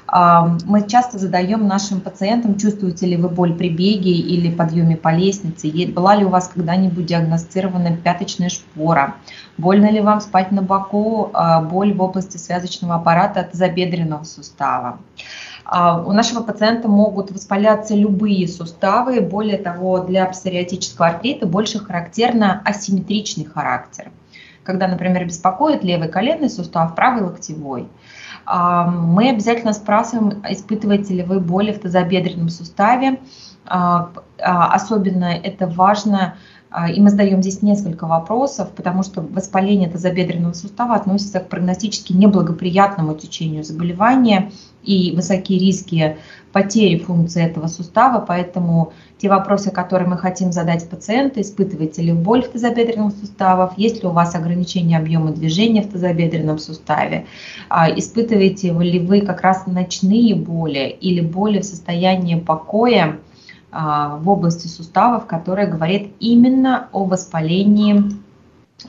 [0.09, 5.13] А, мы часто задаем нашим пациентам, чувствуете ли вы боль при беге или подъеме по
[5.13, 9.17] лестнице, была ли у вас когда-нибудь диагностирована пяточная шпора,
[9.59, 14.99] больно ли вам спать на боку, а, боль в области связочного аппарата от забедренного сустава.
[15.69, 23.45] У нашего пациента могут воспаляться любые суставы, более того, для псориатического артрита больше характерно асимметричный
[23.45, 24.11] характер–
[24.67, 27.89] когда, например, беспокоит левый коленный сустав, правый локтевой,
[28.45, 33.21] а, мы обязательно спрашиваем, испытываете ли вы боли в тазобедренном суставе.
[33.65, 36.37] А, а, особенно это важно а,
[36.85, 43.15] и мы задаем здесь несколько вопросов, потому что воспаление тазобедренного сустава относится к прогностически неблагоприятному
[43.15, 44.51] течению заболевания
[44.83, 46.17] и высокие риски
[46.53, 52.43] потери функции этого сустава, поэтому те вопросы, которые мы хотим задать пациенту, испытываете ли боль
[52.43, 57.27] в тазобедренном суставе, есть ли у вас ограничение объема движения в тазобедренном суставе,
[57.69, 63.26] а, испытываете ли вы как раз ночные боли или боли в состоянии покоя, а,
[63.77, 68.05] в области суставов, которая говорит именно о воспалении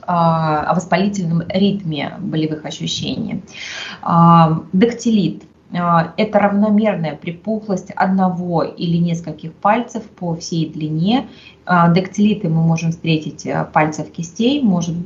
[0.06, 3.42] а, о воспалительном ритме болевых ощущений.
[4.02, 11.28] А, дактилит– это равномерная припухлость одного или нескольких пальцев по всей длине.
[11.66, 14.96] Дактилиты мы можем встретить пальцев кистей, может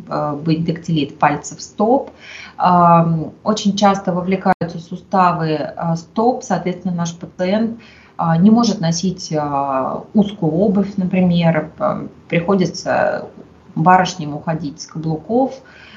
[0.45, 2.13] быть дактилит пальцев стоп.
[2.57, 8.02] Очень часто вовлекаются суставы стоп, соответственно, наш пациент– а,
[8.39, 11.71] не может носить а, узкую обувь, например,
[12.29, 13.29] приходится
[13.75, 15.55] барышням уходить с каблуков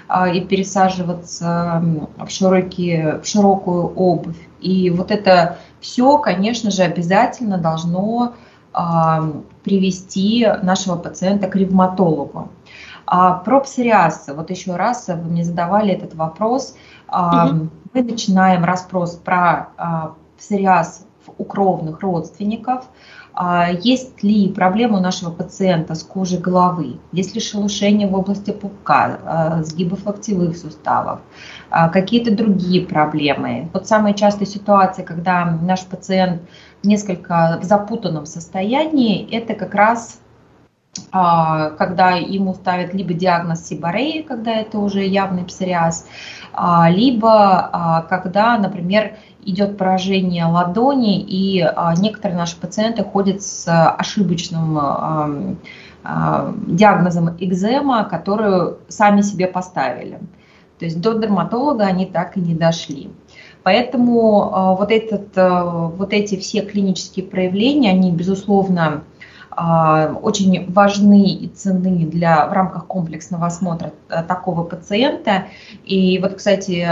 [0.07, 1.83] а, и пересаживаться
[2.17, 4.37] в, широкие, в широкую обувь.
[4.59, 8.33] И вот это все, конечно же, обязательно должно
[9.63, 12.49] привести нашего пациента к ревматологу.
[13.05, 16.75] А про псориаз, вот еще раз вы мне задавали этот вопрос.
[17.07, 17.69] Угу.
[17.93, 19.69] Мы начинаем расспрос про
[20.37, 21.05] псориаз
[21.37, 22.85] у кровных родственников.
[23.33, 28.51] А, есть ли проблема у нашего пациента с кожей головы, есть ли шелушение в области
[28.51, 31.19] пупка, а, сгибов локтевых суставов,
[31.69, 33.69] а, какие-то другие проблемы.
[33.73, 36.43] Вот самая частая ситуация, когда наш пациент
[36.83, 40.19] несколько в запутанном состоянии, это как раз
[41.11, 46.07] когда ему ставят либо диагноз сибареи, когда это уже явный псориаз,
[46.89, 49.13] либо когда, например,
[49.45, 55.29] идет поражение ладони, и а, некоторые наши пациенты ходят с ошибочным а,
[56.03, 60.19] а, диагнозом экзема, которую сами себе поставили.
[60.79, 63.09] То есть до дерматолога они так и не дошли.
[63.63, 69.01] Поэтому вот, этот, вот эти все клинические проявления, они, безусловно, а,
[69.55, 75.45] очень важны и ценны для, в рамках комплексного осмотра э, такого пациента.
[75.85, 76.85] И вот, кстати,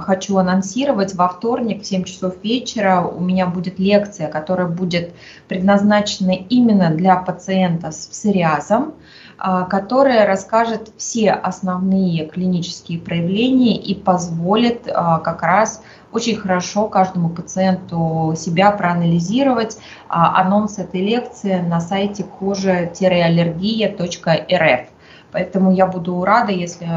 [0.00, 5.14] хочу анонсировать, во вторник в 7 часов вечера у меня будет лекция, которая будет
[5.48, 8.92] предназначена именно для пациента с псориазом, а,
[9.38, 18.32] которая расскажет все основные клинические проявления и позволит а, как раз очень хорошо каждому пациенту
[18.36, 19.76] себя проанализировать.
[20.08, 24.88] А, анонс этой лекции на сайте кожа-аллергия.рф.
[25.36, 26.88] Поэтому я буду рада, если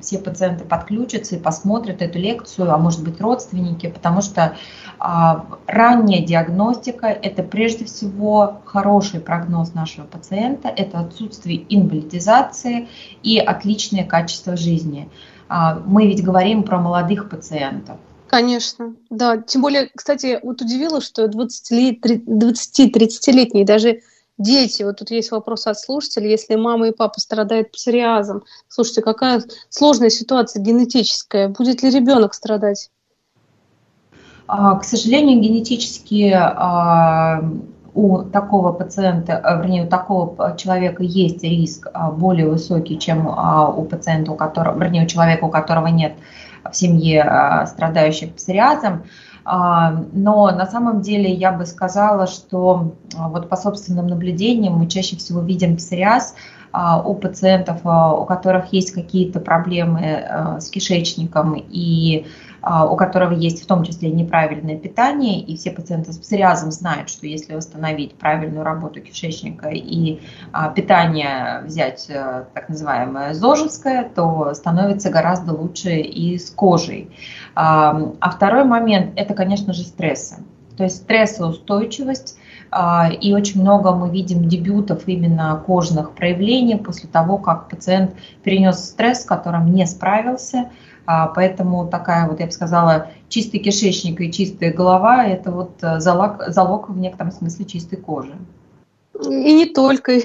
[0.00, 4.56] все пациенты подключатся и посмотрят эту лекцию, а может быть родственники, потому что
[4.98, 12.88] а, ранняя диагностика– это прежде всего хороший прогноз нашего пациента, это отсутствие инвалидизации
[13.22, 15.10] и отличное качество жизни.
[15.50, 17.98] А, мы ведь говорим про молодых пациентов.
[18.26, 19.36] Конечно, да.
[19.36, 24.00] Тем более, кстати, вот удивило, что 20-30-летние даже
[24.42, 29.42] дети, вот тут есть вопрос от слушателей, если мама и папа страдают псориазом, слушайте, какая
[29.70, 32.90] сложная ситуация генетическая, будет ли ребенок страдать?
[34.46, 37.42] А, к сожалению, генетически а,
[37.94, 44.32] у такого пациента, а, вернее, у такого человека есть риск более высокий, чем у пациента,
[44.32, 46.14] у которого, вернее, у человека, у которого нет
[46.70, 49.04] в семье страдающих псориазом.
[49.44, 54.86] А, но на самом деле я бы сказала, что а, вот по собственным наблюдениям мы
[54.86, 56.34] чаще всего видим псориаз
[57.04, 61.54] у пациентов, у которых есть какие-то проблемы с кишечником.
[61.68, 66.70] И а, у которого есть в том числе неправильное питание, и все пациенты с псориазом
[66.70, 70.20] знают, что если восстановить правильную работу кишечника и
[70.52, 77.10] а, питание взять э, так называемое зожевское, то становится гораздо лучше и с кожей.
[77.54, 80.36] А, а второй момент– это, конечно же, стрессы.
[80.76, 82.38] То есть стрессоустойчивость,
[83.20, 89.20] и очень много мы видим дебютов именно кожных проявлений после того, как пациент перенес стресс,
[89.20, 90.70] с которым не справился, а,
[91.06, 96.44] поэтому такая вот, я бы сказала, чистый кишечник и чистая голова– это вот э, залог,
[96.48, 98.36] залог в некотором смысле чистой кожи.
[99.24, 100.12] И не только.
[100.16, 100.20] И,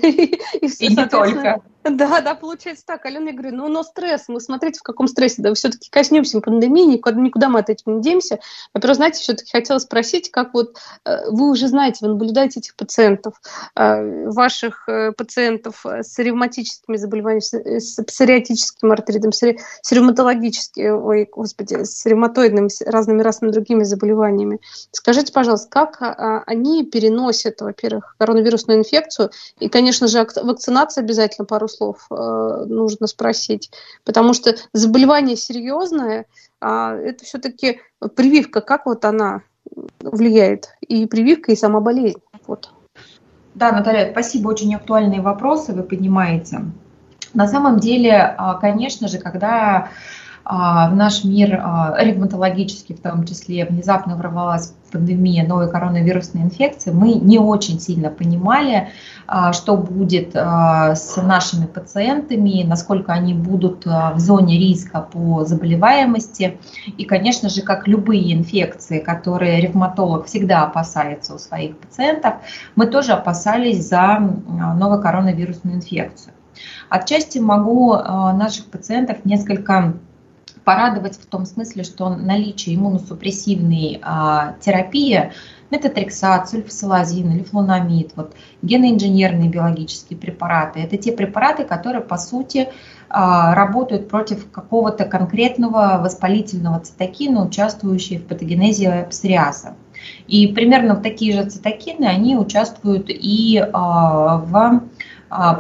[0.80, 1.62] и не только.
[1.92, 3.06] Да, да, получается так.
[3.06, 6.86] Алена, я говорю, ну, но стресс, мы смотрите, в каком стрессе, да, все-таки коснемся пандемии,
[6.86, 8.40] никуда, никуда мы от этого не денемся.
[8.74, 13.42] Во-первых, знаете, все-таки хотела спросить, как вот э, вы уже знаете, вы наблюдаете этих пациентов,
[13.76, 22.06] э, ваших э, пациентов с ревматическими заболеваниями, с псориатическим артритом, с ревматологическими, ой, господи, с
[22.06, 24.60] ревматоидными, разными разными другими заболеваниями.
[24.92, 31.68] Скажите, пожалуйста, как а, они переносят, во-первых, коронавирусную инфекцию, и, конечно же, вакцинация обязательно пару
[31.78, 33.72] слов э, нужно спросить,
[34.04, 36.26] потому что заболевание серьезное,
[36.60, 37.82] а это все-таки
[38.16, 39.42] прививка, как вот она
[40.00, 42.22] влияет, и прививка, и сама болезнь.
[42.48, 42.72] Вот.
[43.54, 46.62] Да, Наталья, спасибо, очень актуальные вопросы вы поднимаете.
[47.34, 49.90] На самом деле, а, конечно же, когда
[50.50, 57.16] в наш мир а, ревматологический, в том числе, внезапно ворвалась пандемия новой коронавирусной инфекции, мы
[57.16, 58.88] не очень сильно понимали,
[59.28, 66.58] а, что будет с нашими пациентами, насколько они будут в зоне риска по заболеваемости.
[66.98, 72.36] И, конечно же, как любые инфекции, которые ревматолог всегда опасается у своих пациентов,
[72.76, 76.34] мы тоже опасались за новую коронавирусную инфекцию.
[76.90, 79.94] Отчасти могу наших пациентов несколько
[80.68, 85.32] порадовать в том смысле, что наличие иммуносупрессивной а, терапии,
[85.72, 92.68] метатрексат, сульфасилазин или флунамид, вот, геноинженерные биологические препараты, это те препараты, которые, по сути,
[93.08, 99.76] а, работают против какого-то конкретного воспалительного цитокина, участвующего в патогенезе псориаза.
[100.28, 104.82] И примерно в такие же цитокины они участвуют и а, в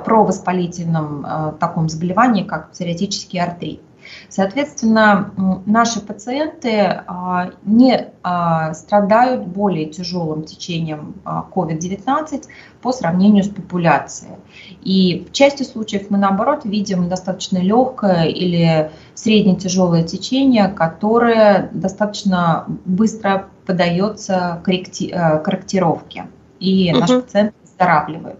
[0.04, 3.82] провоспалительном таком заболевании, как псориатический артрит.
[4.30, 5.32] Соответственно,
[5.66, 14.36] наши пациенты а, не а, страдают более тяжелым течением COVID-19 а, по сравнению с популяцией.
[14.82, 23.48] И в части случаев мы, наоборот, видим достаточно легкое или средне-тяжелое течение, которое достаточно быстро
[23.66, 26.28] корректи- э, корректировке,
[26.60, 27.00] и угу.
[27.00, 28.40] наш пациент выздоравливает.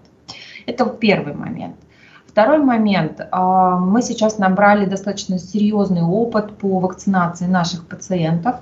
[0.66, 1.76] Это первый момент.
[2.38, 3.28] Второй момент.
[3.32, 8.58] А, мы сейчас набрали достаточно серьезный опыт по вакцинации наших пациентов.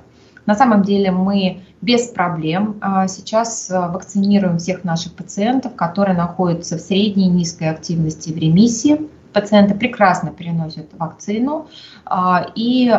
[0.46, 6.78] На самом деле мы без проблем а, сейчас а, вакцинируем всех наших пациентов, которые находятся
[6.78, 9.10] в средней и низкой активности в ремиссии.
[9.34, 11.68] Пациенты прекрасно переносят вакцину
[12.56, 12.98] и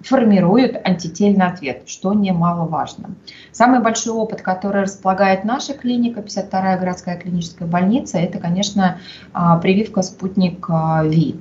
[0.00, 3.10] формируют антительный ответ, что немаловажно.
[3.52, 8.98] Самый большой опыт, который располагает наша клиника, 52-я городская клиническая больница, это, конечно,
[9.32, 11.40] а, прививка спутник а, ВИ.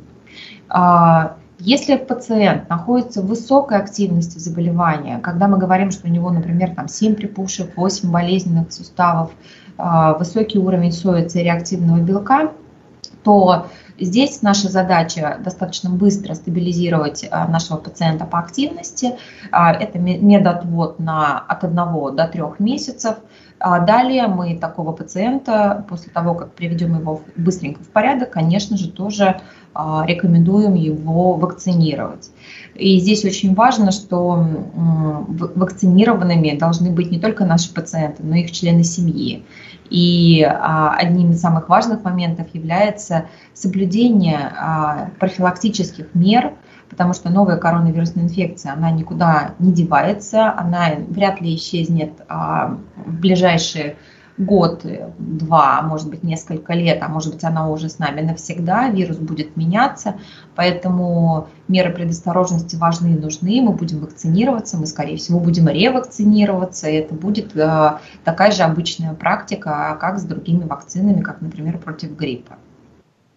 [0.69, 6.75] А, если пациент находится в высокой активности заболевания, когда мы говорим, что у него, например,
[6.75, 9.31] там 7 припухших, 8 болезненных суставов,
[9.77, 12.51] высокий уровень соя реактивного белка,
[13.23, 13.67] то
[13.99, 19.15] Здесь наша задача достаточно быстро стабилизировать а, нашего пациента по активности.
[19.51, 23.15] А, это медотвод на, от 1 до 3 месяцев.
[23.57, 28.91] А далее мы такого пациента, после того, как приведем его быстренько в порядок, конечно же,
[28.91, 29.39] тоже
[29.73, 32.31] рекомендуем его вакцинировать.
[32.75, 38.51] И здесь очень важно, что вакцинированными должны быть не только наши пациенты, но и их
[38.51, 39.43] члены семьи.
[39.89, 46.53] И а, одним из самых важных моментов является соблюдение а, профилактических мер,
[46.89, 53.19] потому что новая коронавирусная инфекция, она никуда не девается, она вряд ли исчезнет а, в
[53.19, 53.97] ближайшие
[54.37, 54.85] год,
[55.17, 59.55] два, может быть, несколько лет, а может быть, она уже с нами навсегда, вирус будет
[59.55, 60.15] меняться,
[60.55, 66.95] поэтому меры предосторожности важны и нужны, мы будем вакцинироваться, мы, скорее всего, будем ревакцинироваться, и
[66.95, 72.57] это будет э, такая же обычная практика, как с другими вакцинами, как, например, против гриппа.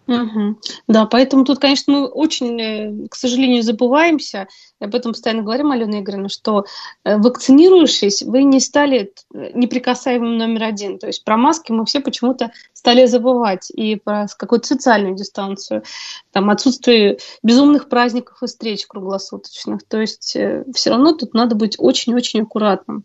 [0.09, 0.59] Угу.
[0.87, 4.47] Да, поэтому тут, конечно, мы очень, э, к сожалению, забываемся,
[4.79, 6.65] об этом постоянно говорим, Алена Игоревна, что
[7.03, 10.97] э, вакцинировавшись, вы не стали э, неприкасаемым номер один.
[10.97, 15.83] То есть про маски мы все почему-то стали забывать, и про какую-то социальную дистанцию,
[16.31, 19.83] там отсутствие безумных праздников и встреч круглосуточных.
[19.87, 20.35] То есть
[20.73, 23.03] все равно тут надо быть очень-очень аккуратным,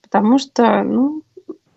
[0.00, 1.22] потому что, ну,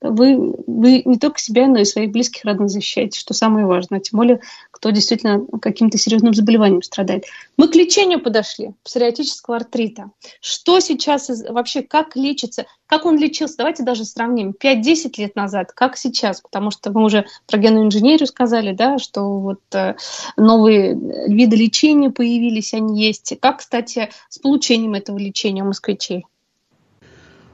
[0.01, 3.99] вы, вы не только себя, но и своих близких родных защищаете, что самое важное.
[3.99, 4.41] Тем более,
[4.71, 7.25] кто действительно каким-то серьезным заболеванием страдает.
[7.55, 10.09] Мы к лечению подошли, псориатического артрита.
[10.41, 13.57] Что сейчас вообще, как лечится, как он лечился?
[13.57, 18.25] Давайте даже сравним 5-10 лет назад, как сейчас, потому что мы уже про генную инженерию
[18.25, 19.95] сказали, да, что вот э,
[20.35, 20.97] новые
[21.27, 23.37] виды лечения появились, они есть.
[23.39, 26.25] Как, кстати, с получением этого лечения у москвичей?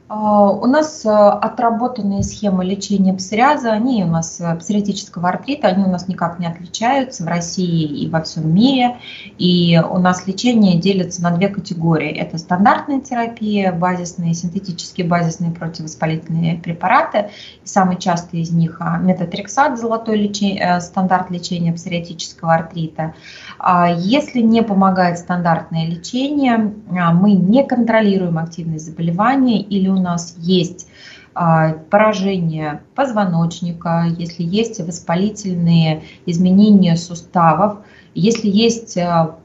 [0.10, 5.84] А, у нас э, отработанные схемы лечения псориаза, они у нас э, псориатического артрита, они
[5.84, 9.00] у нас никак не отличаются в России и во всем мире.
[9.38, 12.10] И у нас лечение делится на две категории.
[12.10, 17.30] Это стандартная терапия, базисные, синтетические базисные противовоспалительные препараты.
[17.66, 23.14] И самый частый из них а, метатрексат, золотой лечение, э, стандарт лечения псориатического артрита.
[23.60, 30.88] А если не помогает стандартное лечение, мы не контролируем активность заболевания или у нас есть
[31.34, 37.80] а, поражение позвоночника, если есть воспалительные изменения суставов,
[38.16, 39.38] если есть а,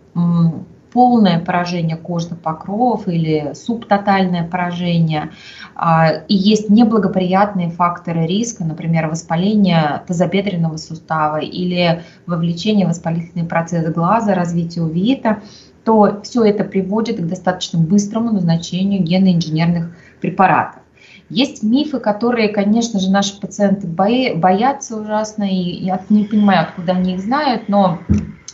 [0.93, 5.31] полное поражение кожных покровов или субтотальное поражение,
[5.75, 13.93] а, и есть неблагоприятные факторы риска, например, воспаление тазобедренного сустава или вовлечение в воспалительный процесс
[13.93, 15.41] глаза, развитие увеита,
[15.85, 20.81] то все это приводит к достаточно быстрому назначению генно-инженерных препаратов.
[21.29, 27.15] Есть мифы, которые, конечно же, наши пациенты боятся ужасно, и я не понимаю, откуда они
[27.15, 27.99] их знают, но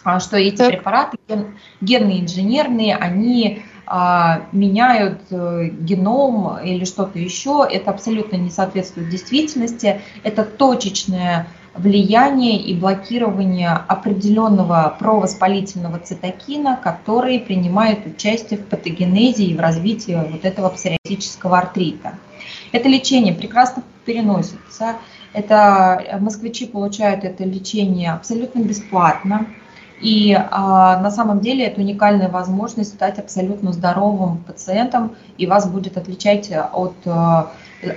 [0.04, 0.68] а, что эти так.
[0.68, 1.18] препараты
[1.80, 10.00] генные инженерные, они а, меняют э, геном или что-то еще, это абсолютно не соответствует действительности,
[10.22, 11.48] это точечное
[11.78, 20.44] влияние и блокирование определенного провоспалительного цитокина, который принимает участие в патогенезе и в развитии вот
[20.44, 22.14] этого псориатического артрита.
[22.72, 24.96] Это лечение прекрасно переносится.
[25.32, 29.46] Это э, москвичи получают это лечение абсолютно бесплатно.
[30.00, 35.96] И а, на самом деле это уникальная возможность стать абсолютно здоровым пациентом, и вас будет
[35.96, 37.50] отличать от а,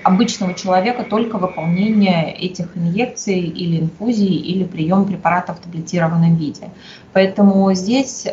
[0.03, 6.69] обычного человека только выполнение этих инъекций или инфузий или прием препаратов в таблетированном виде.
[7.13, 8.27] Поэтому здесь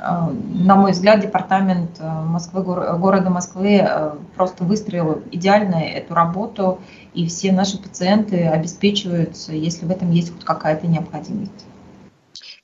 [0.00, 3.84] на мой взгляд, департамент Москвы, города Москвы
[4.36, 6.78] просто выстроил идеально эту работу,
[7.14, 11.66] и все наши пациенты обеспечиваются, если в этом есть хоть какая-то необходимость.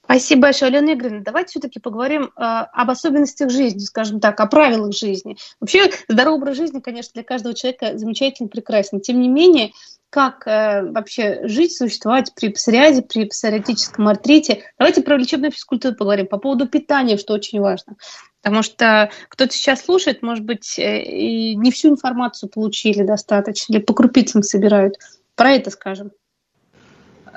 [0.05, 1.23] Спасибо большое, Алена Игоревна.
[1.23, 5.37] Давайте все-таки поговорим э, об особенностях жизни, скажем так, о правилах жизни.
[5.61, 9.01] Вообще, здоровый образ жизни, конечно, для каждого человека замечательно, прекрасен.
[9.01, 9.73] Тем не менее,
[10.11, 14.63] как э, вообще жить, существовать при псориазе, при псориатическом артрите.
[14.79, 17.97] Давайте про лечебную физкультуру поговорим, по поводу питания, что очень важно.
[18.43, 23.81] Потому что кто-то сейчас слушает, может быть, э, и не всю информацию получили достаточно, или
[23.81, 24.97] по крупицам собирают.
[25.35, 26.13] Про это скажем.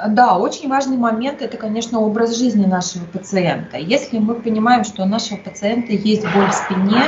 [0.09, 3.77] Да, очень важный момент– это, конечно, образ жизни нашего пациента.
[3.77, 7.01] Если мы понимаем, что у нашего пациента есть боль в спине,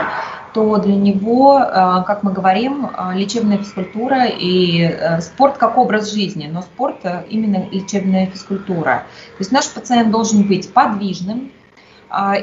[0.55, 6.11] то для него, э, как мы говорим, э, лечебная физкультура и э, спорт как образ
[6.11, 9.03] жизни, но спорт именно лечебная физкультура.
[9.37, 11.51] То есть наш пациент должен быть подвижным,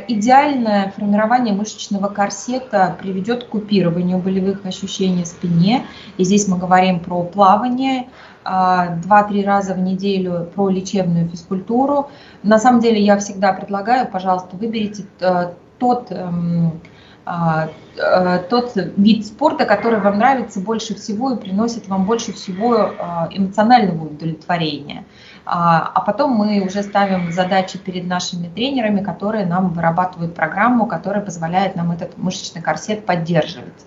[0.07, 5.85] Идеальное формирование мышечного корсета приведет к купированию болевых ощущений в спине.
[6.19, 8.07] И здесь мы говорим про плавание,
[8.47, 12.11] 2-3 раза в неделю про лечебную физкультуру.
[12.43, 16.81] На самом деле я всегда предлагаю, пожалуйста, выберите э, тот, эм,
[17.25, 22.77] а, э, тот вид спорта, который вам нравится больше всего и приносит вам больше всего
[22.77, 22.93] э,
[23.33, 25.05] эмоционального удовлетворения.
[25.45, 31.23] А, а потом мы уже ставим задачи перед нашими тренерами, которые нам вырабатывают программу, которая
[31.23, 33.87] позволяет нам этот мышечный корсет поддерживать.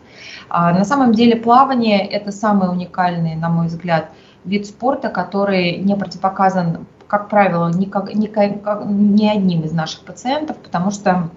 [0.49, 4.09] А, на самом деле плавание– это самый уникальный, на мой взгляд,
[4.45, 10.91] вид спорта, который не противопоказан, как правило, никак, никак, ни одним из наших пациентов, потому
[10.91, 11.29] что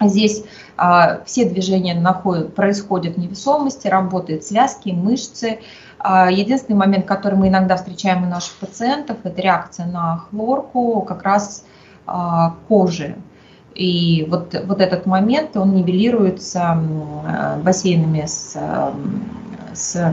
[0.00, 0.44] Здесь
[0.76, 5.58] а, все движения находят, происходят в невесомости, работают связки, мышцы.
[5.98, 11.22] А, единственный момент, который мы иногда встречаем у наших пациентов, это реакция на хлорку как
[11.22, 11.64] раз
[12.06, 13.16] а, кожи.
[13.74, 16.76] И вот, вот этот момент, он нивелируется
[17.62, 18.56] бассейнами с,
[19.78, 20.12] с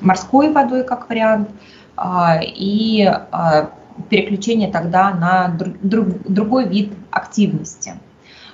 [0.00, 1.50] морской водой, как вариант,
[1.96, 3.70] а, и а,
[4.08, 5.48] переключение тогда на
[5.82, 7.94] друг, другой вид активности.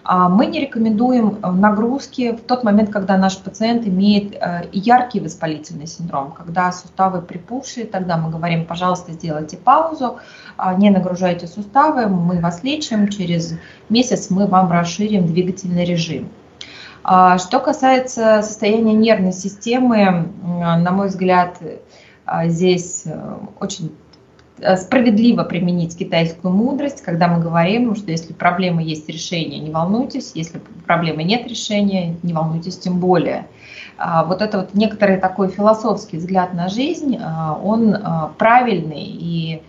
[0.03, 4.37] А, мы не рекомендуем нагрузки в тот момент, когда наш пациент имеет
[4.73, 10.19] яркий воспалительный синдром, когда суставы припухшие, тогда мы говорим, пожалуйста, сделайте паузу,
[10.79, 13.55] не нагружайте суставы, мы вас лечим, через
[13.89, 16.31] месяц мы вам расширим двигательный режим.
[17.07, 21.59] Что касается состояния нервной системы, на мой взгляд,
[22.27, 23.95] а здесь э, очень
[24.59, 30.33] э, справедливо применить китайскую мудрость, когда мы говорим, что если проблема есть решение, не волнуйтесь,
[30.35, 33.47] если проблемы нет решения, не волнуйтесь тем более.
[33.97, 37.97] А вот это вот некоторый такой философский взгляд на жизнь, а, он
[38.37, 39.63] правильный и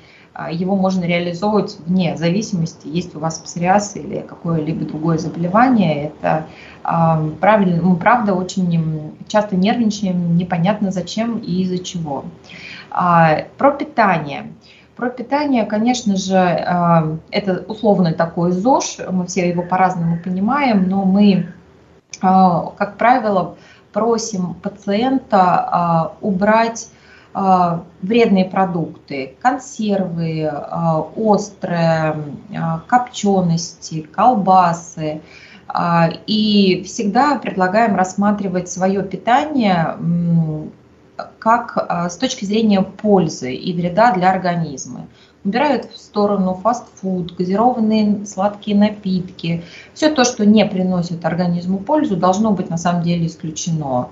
[0.52, 6.12] его можно реализовывать вне зависимости, есть у вас псориаз или какое-либо другое заболевание.
[6.12, 6.46] Это
[6.84, 12.26] правильно, мы правда очень часто нервничаем, непонятно зачем и из-за чего.
[12.92, 14.54] А, про питание.
[14.96, 21.54] Про питание, конечно же, это условный такой ЗОЖ, мы все его по-разному понимаем, но мы,
[22.20, 23.58] как правило,
[23.94, 26.90] просим пациента убрать
[28.02, 30.52] вредные продукты, консервы,
[31.16, 32.16] острые,
[32.88, 35.22] копчености, колбасы,
[36.26, 39.98] и всегда предлагаем рассматривать свое питание
[41.40, 45.08] как с точки зрения пользы и вреда для организма.
[45.44, 49.64] Убирают в сторону фастфуд, газированные сладкие напитки.
[49.94, 54.10] Все то, что не приносит организму пользу, должно быть на самом деле исключено.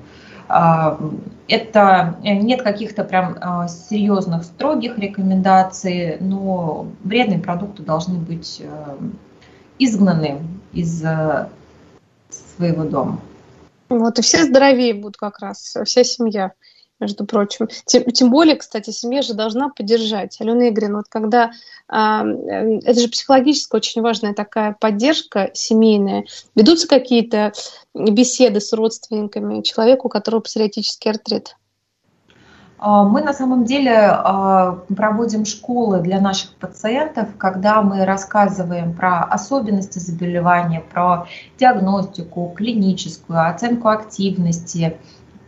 [0.48, 1.00] А,
[1.48, 3.38] это э, нет каких-то прям
[3.68, 8.98] серьезных строгих рекомендаций, но вредные продукты должны быть э,
[9.80, 10.42] изгнаны
[10.74, 11.50] из э,
[12.30, 13.20] своего дома.
[13.90, 16.54] Вот, и все здоровее будут как раз, вся семья,
[17.00, 17.68] между прочим.
[17.86, 20.40] Тем, тем более, кстати, семья же должна поддержать.
[20.40, 21.52] Алена Игоревна, вот когда...
[21.92, 22.24] Э,
[22.84, 26.26] это же психологически очень важная такая поддержка семейная.
[26.56, 27.54] Ведутся какие-то
[27.94, 31.56] беседы с родственниками человека, у которого псориатический артрит?
[32.78, 39.24] А, мы на самом деле а, проводим школы для наших пациентов, когда мы рассказываем про
[39.24, 41.28] особенности заболевания, про
[41.58, 44.98] диагностику, клиническую, оценку активности,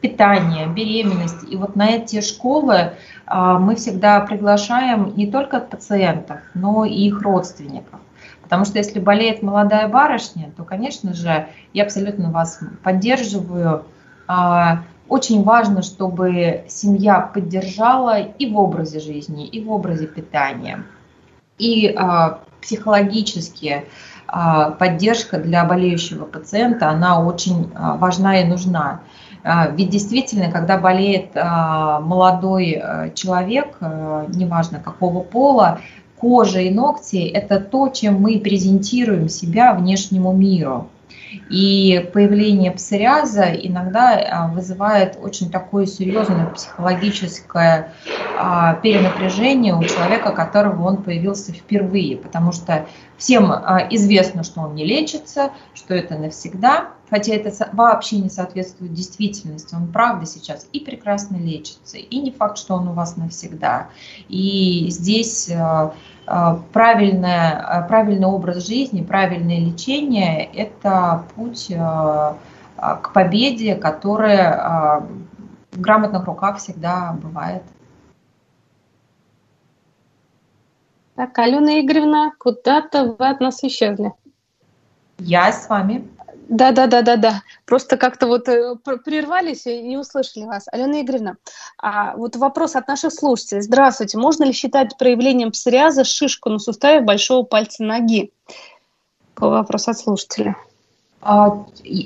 [0.02, 1.50] питание, беременность.
[1.50, 2.94] И вот на эти школы
[3.26, 8.00] а, мы всегда приглашаем не только пациентов, но и их родственников.
[8.44, 13.86] Потому что если болеет молодая барышня, то, конечно же, я абсолютно вас поддерживаю
[15.10, 20.84] очень важно, чтобы семья поддержала и в образе жизни, и в образе питания.
[21.58, 23.86] И а, психологически
[24.28, 29.02] а, поддержка для болеющего пациента, она очень а, важна и нужна.
[29.50, 35.80] А, ведь действительно, когда болеет а, молодой а, человек, а, неважно какого пола,
[36.18, 40.90] кожа и ногти– это то, чем мы презентируем себя внешнему миру.
[41.50, 47.94] И появление псориаза иногда а, вызывает очень такое серьезное психологическое
[48.38, 52.86] а, перенапряжение у человека, которого он появился впервые, потому что
[53.18, 58.94] всем а, известно, что он не лечится, что это навсегда, хотя это вообще не соответствует
[58.94, 59.76] действительности.
[59.76, 63.90] Он правда сейчас и прекрасно лечится, и не факт, что он у вас навсегда.
[64.30, 65.50] И здесь
[66.74, 75.02] правильное, правильный образ жизни, правильное лечение– это путь к победе, которая
[75.72, 77.64] в грамотных руках всегда бывает.
[81.16, 84.14] Так, Алена Игоревна, куда-то вы от нас исчезли.
[85.18, 86.08] Я с вами.
[86.50, 87.44] Да, да, да, да, да.
[87.66, 88.76] Просто как-то вот э,
[89.06, 90.68] прервались и не услышали вас.
[90.72, 91.38] Алена Игоревна,
[91.78, 93.62] а вот вопрос от наших слушателей.
[93.62, 94.18] Здравствуйте.
[94.18, 98.32] Можно ли считать проявлением псориаза шишку на суставе большого пальца ноги?
[99.34, 100.56] Какой вопрос от слушателя?
[101.22, 101.66] А,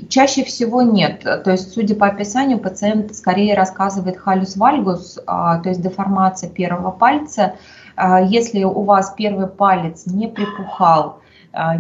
[0.10, 1.22] чаще всего нет.
[1.22, 6.92] То есть, судя по описанию, пациент скорее рассказывает халюс вальгус, а, то есть деформация первого
[6.92, 7.56] пальца–
[7.96, 11.20] а, если у вас первый палец не припухал,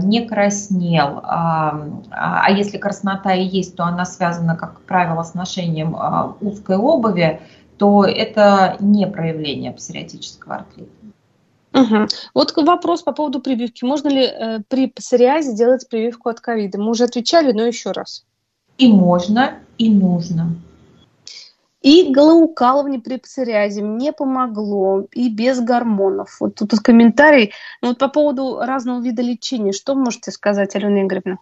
[0.03, 5.95] не краснел, а, а если краснота и есть, то она связана, как правило, с ношением
[6.41, 7.39] узкой обуви,
[7.77, 10.91] то это не проявление псориатического артрита.
[11.73, 12.07] Угу.
[12.33, 13.85] Вот вопрос по поводу прививки.
[13.85, 16.77] Можно ли э, при псориазе делать прививку от ковида?
[16.77, 18.25] Мы уже отвечали, но еще раз.
[18.77, 20.55] И можно, и нужно.
[21.81, 26.37] И голоукалывание при псориазе мне помогло, и без гормонов.
[26.39, 27.51] Вот тут комментарий.
[27.81, 31.39] Ну, вот по поводу разного вида лечения, что можете сказать, Алена Игоревна?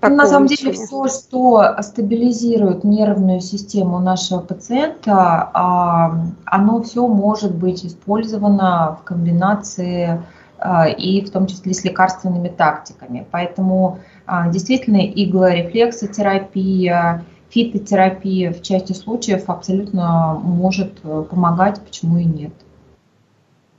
[0.00, 7.54] Такого На самом деле все, что стабилизирует нервную систему нашего пациента, а, оно все может
[7.54, 10.20] быть использовано в комбинации
[10.58, 13.24] а, и в том числе с лекарственными тактиками.
[13.30, 22.52] Поэтому а, действительно иглорефлексотерапия, фитотерапия в части случаев абсолютно может э, помогать, почему и нет.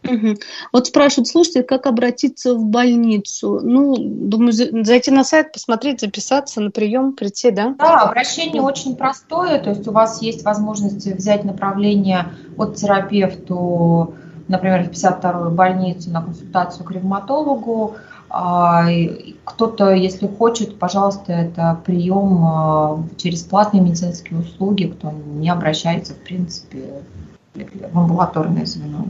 [0.03, 0.35] Угу.
[0.73, 3.61] Вот спрашивают, слушайте, как обратиться в больницу?
[3.63, 7.73] Ну, думаю, зайти на сайт, посмотреть, записаться на прием, прийти, да?
[7.79, 14.13] Да, обращение очень простое, то есть у вас есть возможность взять направление от терапевту,
[14.49, 17.95] например, в 52-ю больницу на консультацию к ревматологу,
[18.33, 26.17] кто-то, если хочет, пожалуйста, это прием а, через платные медицинские услуги, кто не обращается, в
[26.17, 27.03] принципе,
[27.53, 29.05] в амбулаторное звено.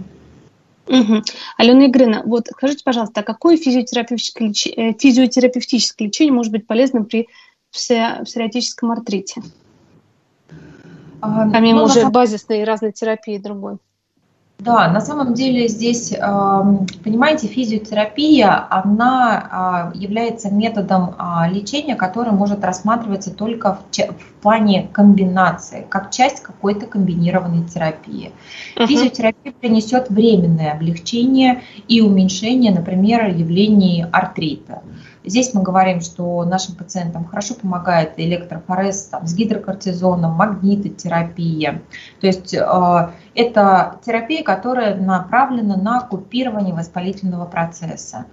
[0.88, 1.24] Угу.
[1.58, 4.68] Алена Игоревна, вот скажите, пожалуйста, а какое физиотерапевтическое, леч...
[4.68, 7.30] Э, физиотерапевтическое лечение может быть полезным при
[7.72, 9.42] псориатическом артрите?
[11.22, 13.78] А, Помимо ну, уже базисной разной терапии другой.
[14.60, 22.64] Да, на самом деле здесь, понимаете, физиотерапия, она а, является методом а, лечения, который может
[22.64, 28.32] рассматриваться только в плане комбинации, как часть какой-то комбинированной терапии.
[28.78, 28.88] Uh-huh.
[28.88, 34.82] Физиотерапия принесет временное облегчение и уменьшение, например, явлений артрита.
[35.26, 41.82] Здесь мы говорим, что нашим пациентам хорошо помогает электрофорез там, с гидрокортизоном, магнитотерапия.
[42.20, 48.26] То есть э, это терапия, которая направлена на купирование воспалительного процесса.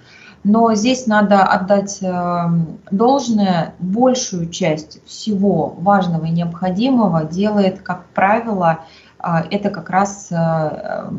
[0.43, 2.45] Но здесь надо отдать э,
[2.91, 8.81] должное, большую часть всего важного и необходимого делает, как правило,
[9.23, 11.11] э, это как раз э,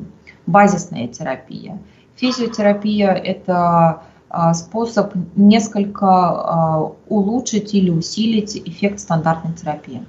[0.48, 1.78] базисная терапия.
[2.16, 4.02] Физиотерапия– это
[4.54, 10.04] способ несколько а, улучшить или усилить эффект стандартной терапии.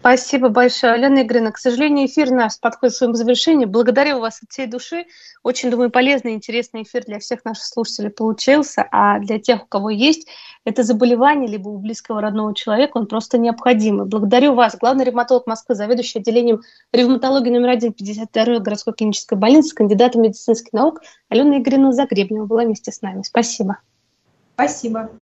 [0.00, 1.50] Спасибо большое, Алена Игоревна.
[1.50, 3.68] К сожалению, эфир наш подходит к своему завершению.
[3.68, 5.06] Благодарю вас от всей души.
[5.42, 8.86] Очень, думаю, полезный и интересный эфир для всех наших слушателей получился.
[8.92, 10.28] А для тех, у кого есть
[10.64, 14.06] это заболевание, либо у близкого родного человека, он просто необходимый.
[14.06, 20.14] Благодарю вас, главный ревматолог Москвы, заведующий отделением ревматологии номер один 52 городской клинической больницы, кандидат
[20.14, 23.22] медицинских наук Алена Игоревна Загребнева была вместе с нами.
[23.22, 23.78] Спасибо.
[24.54, 25.10] Спасибо.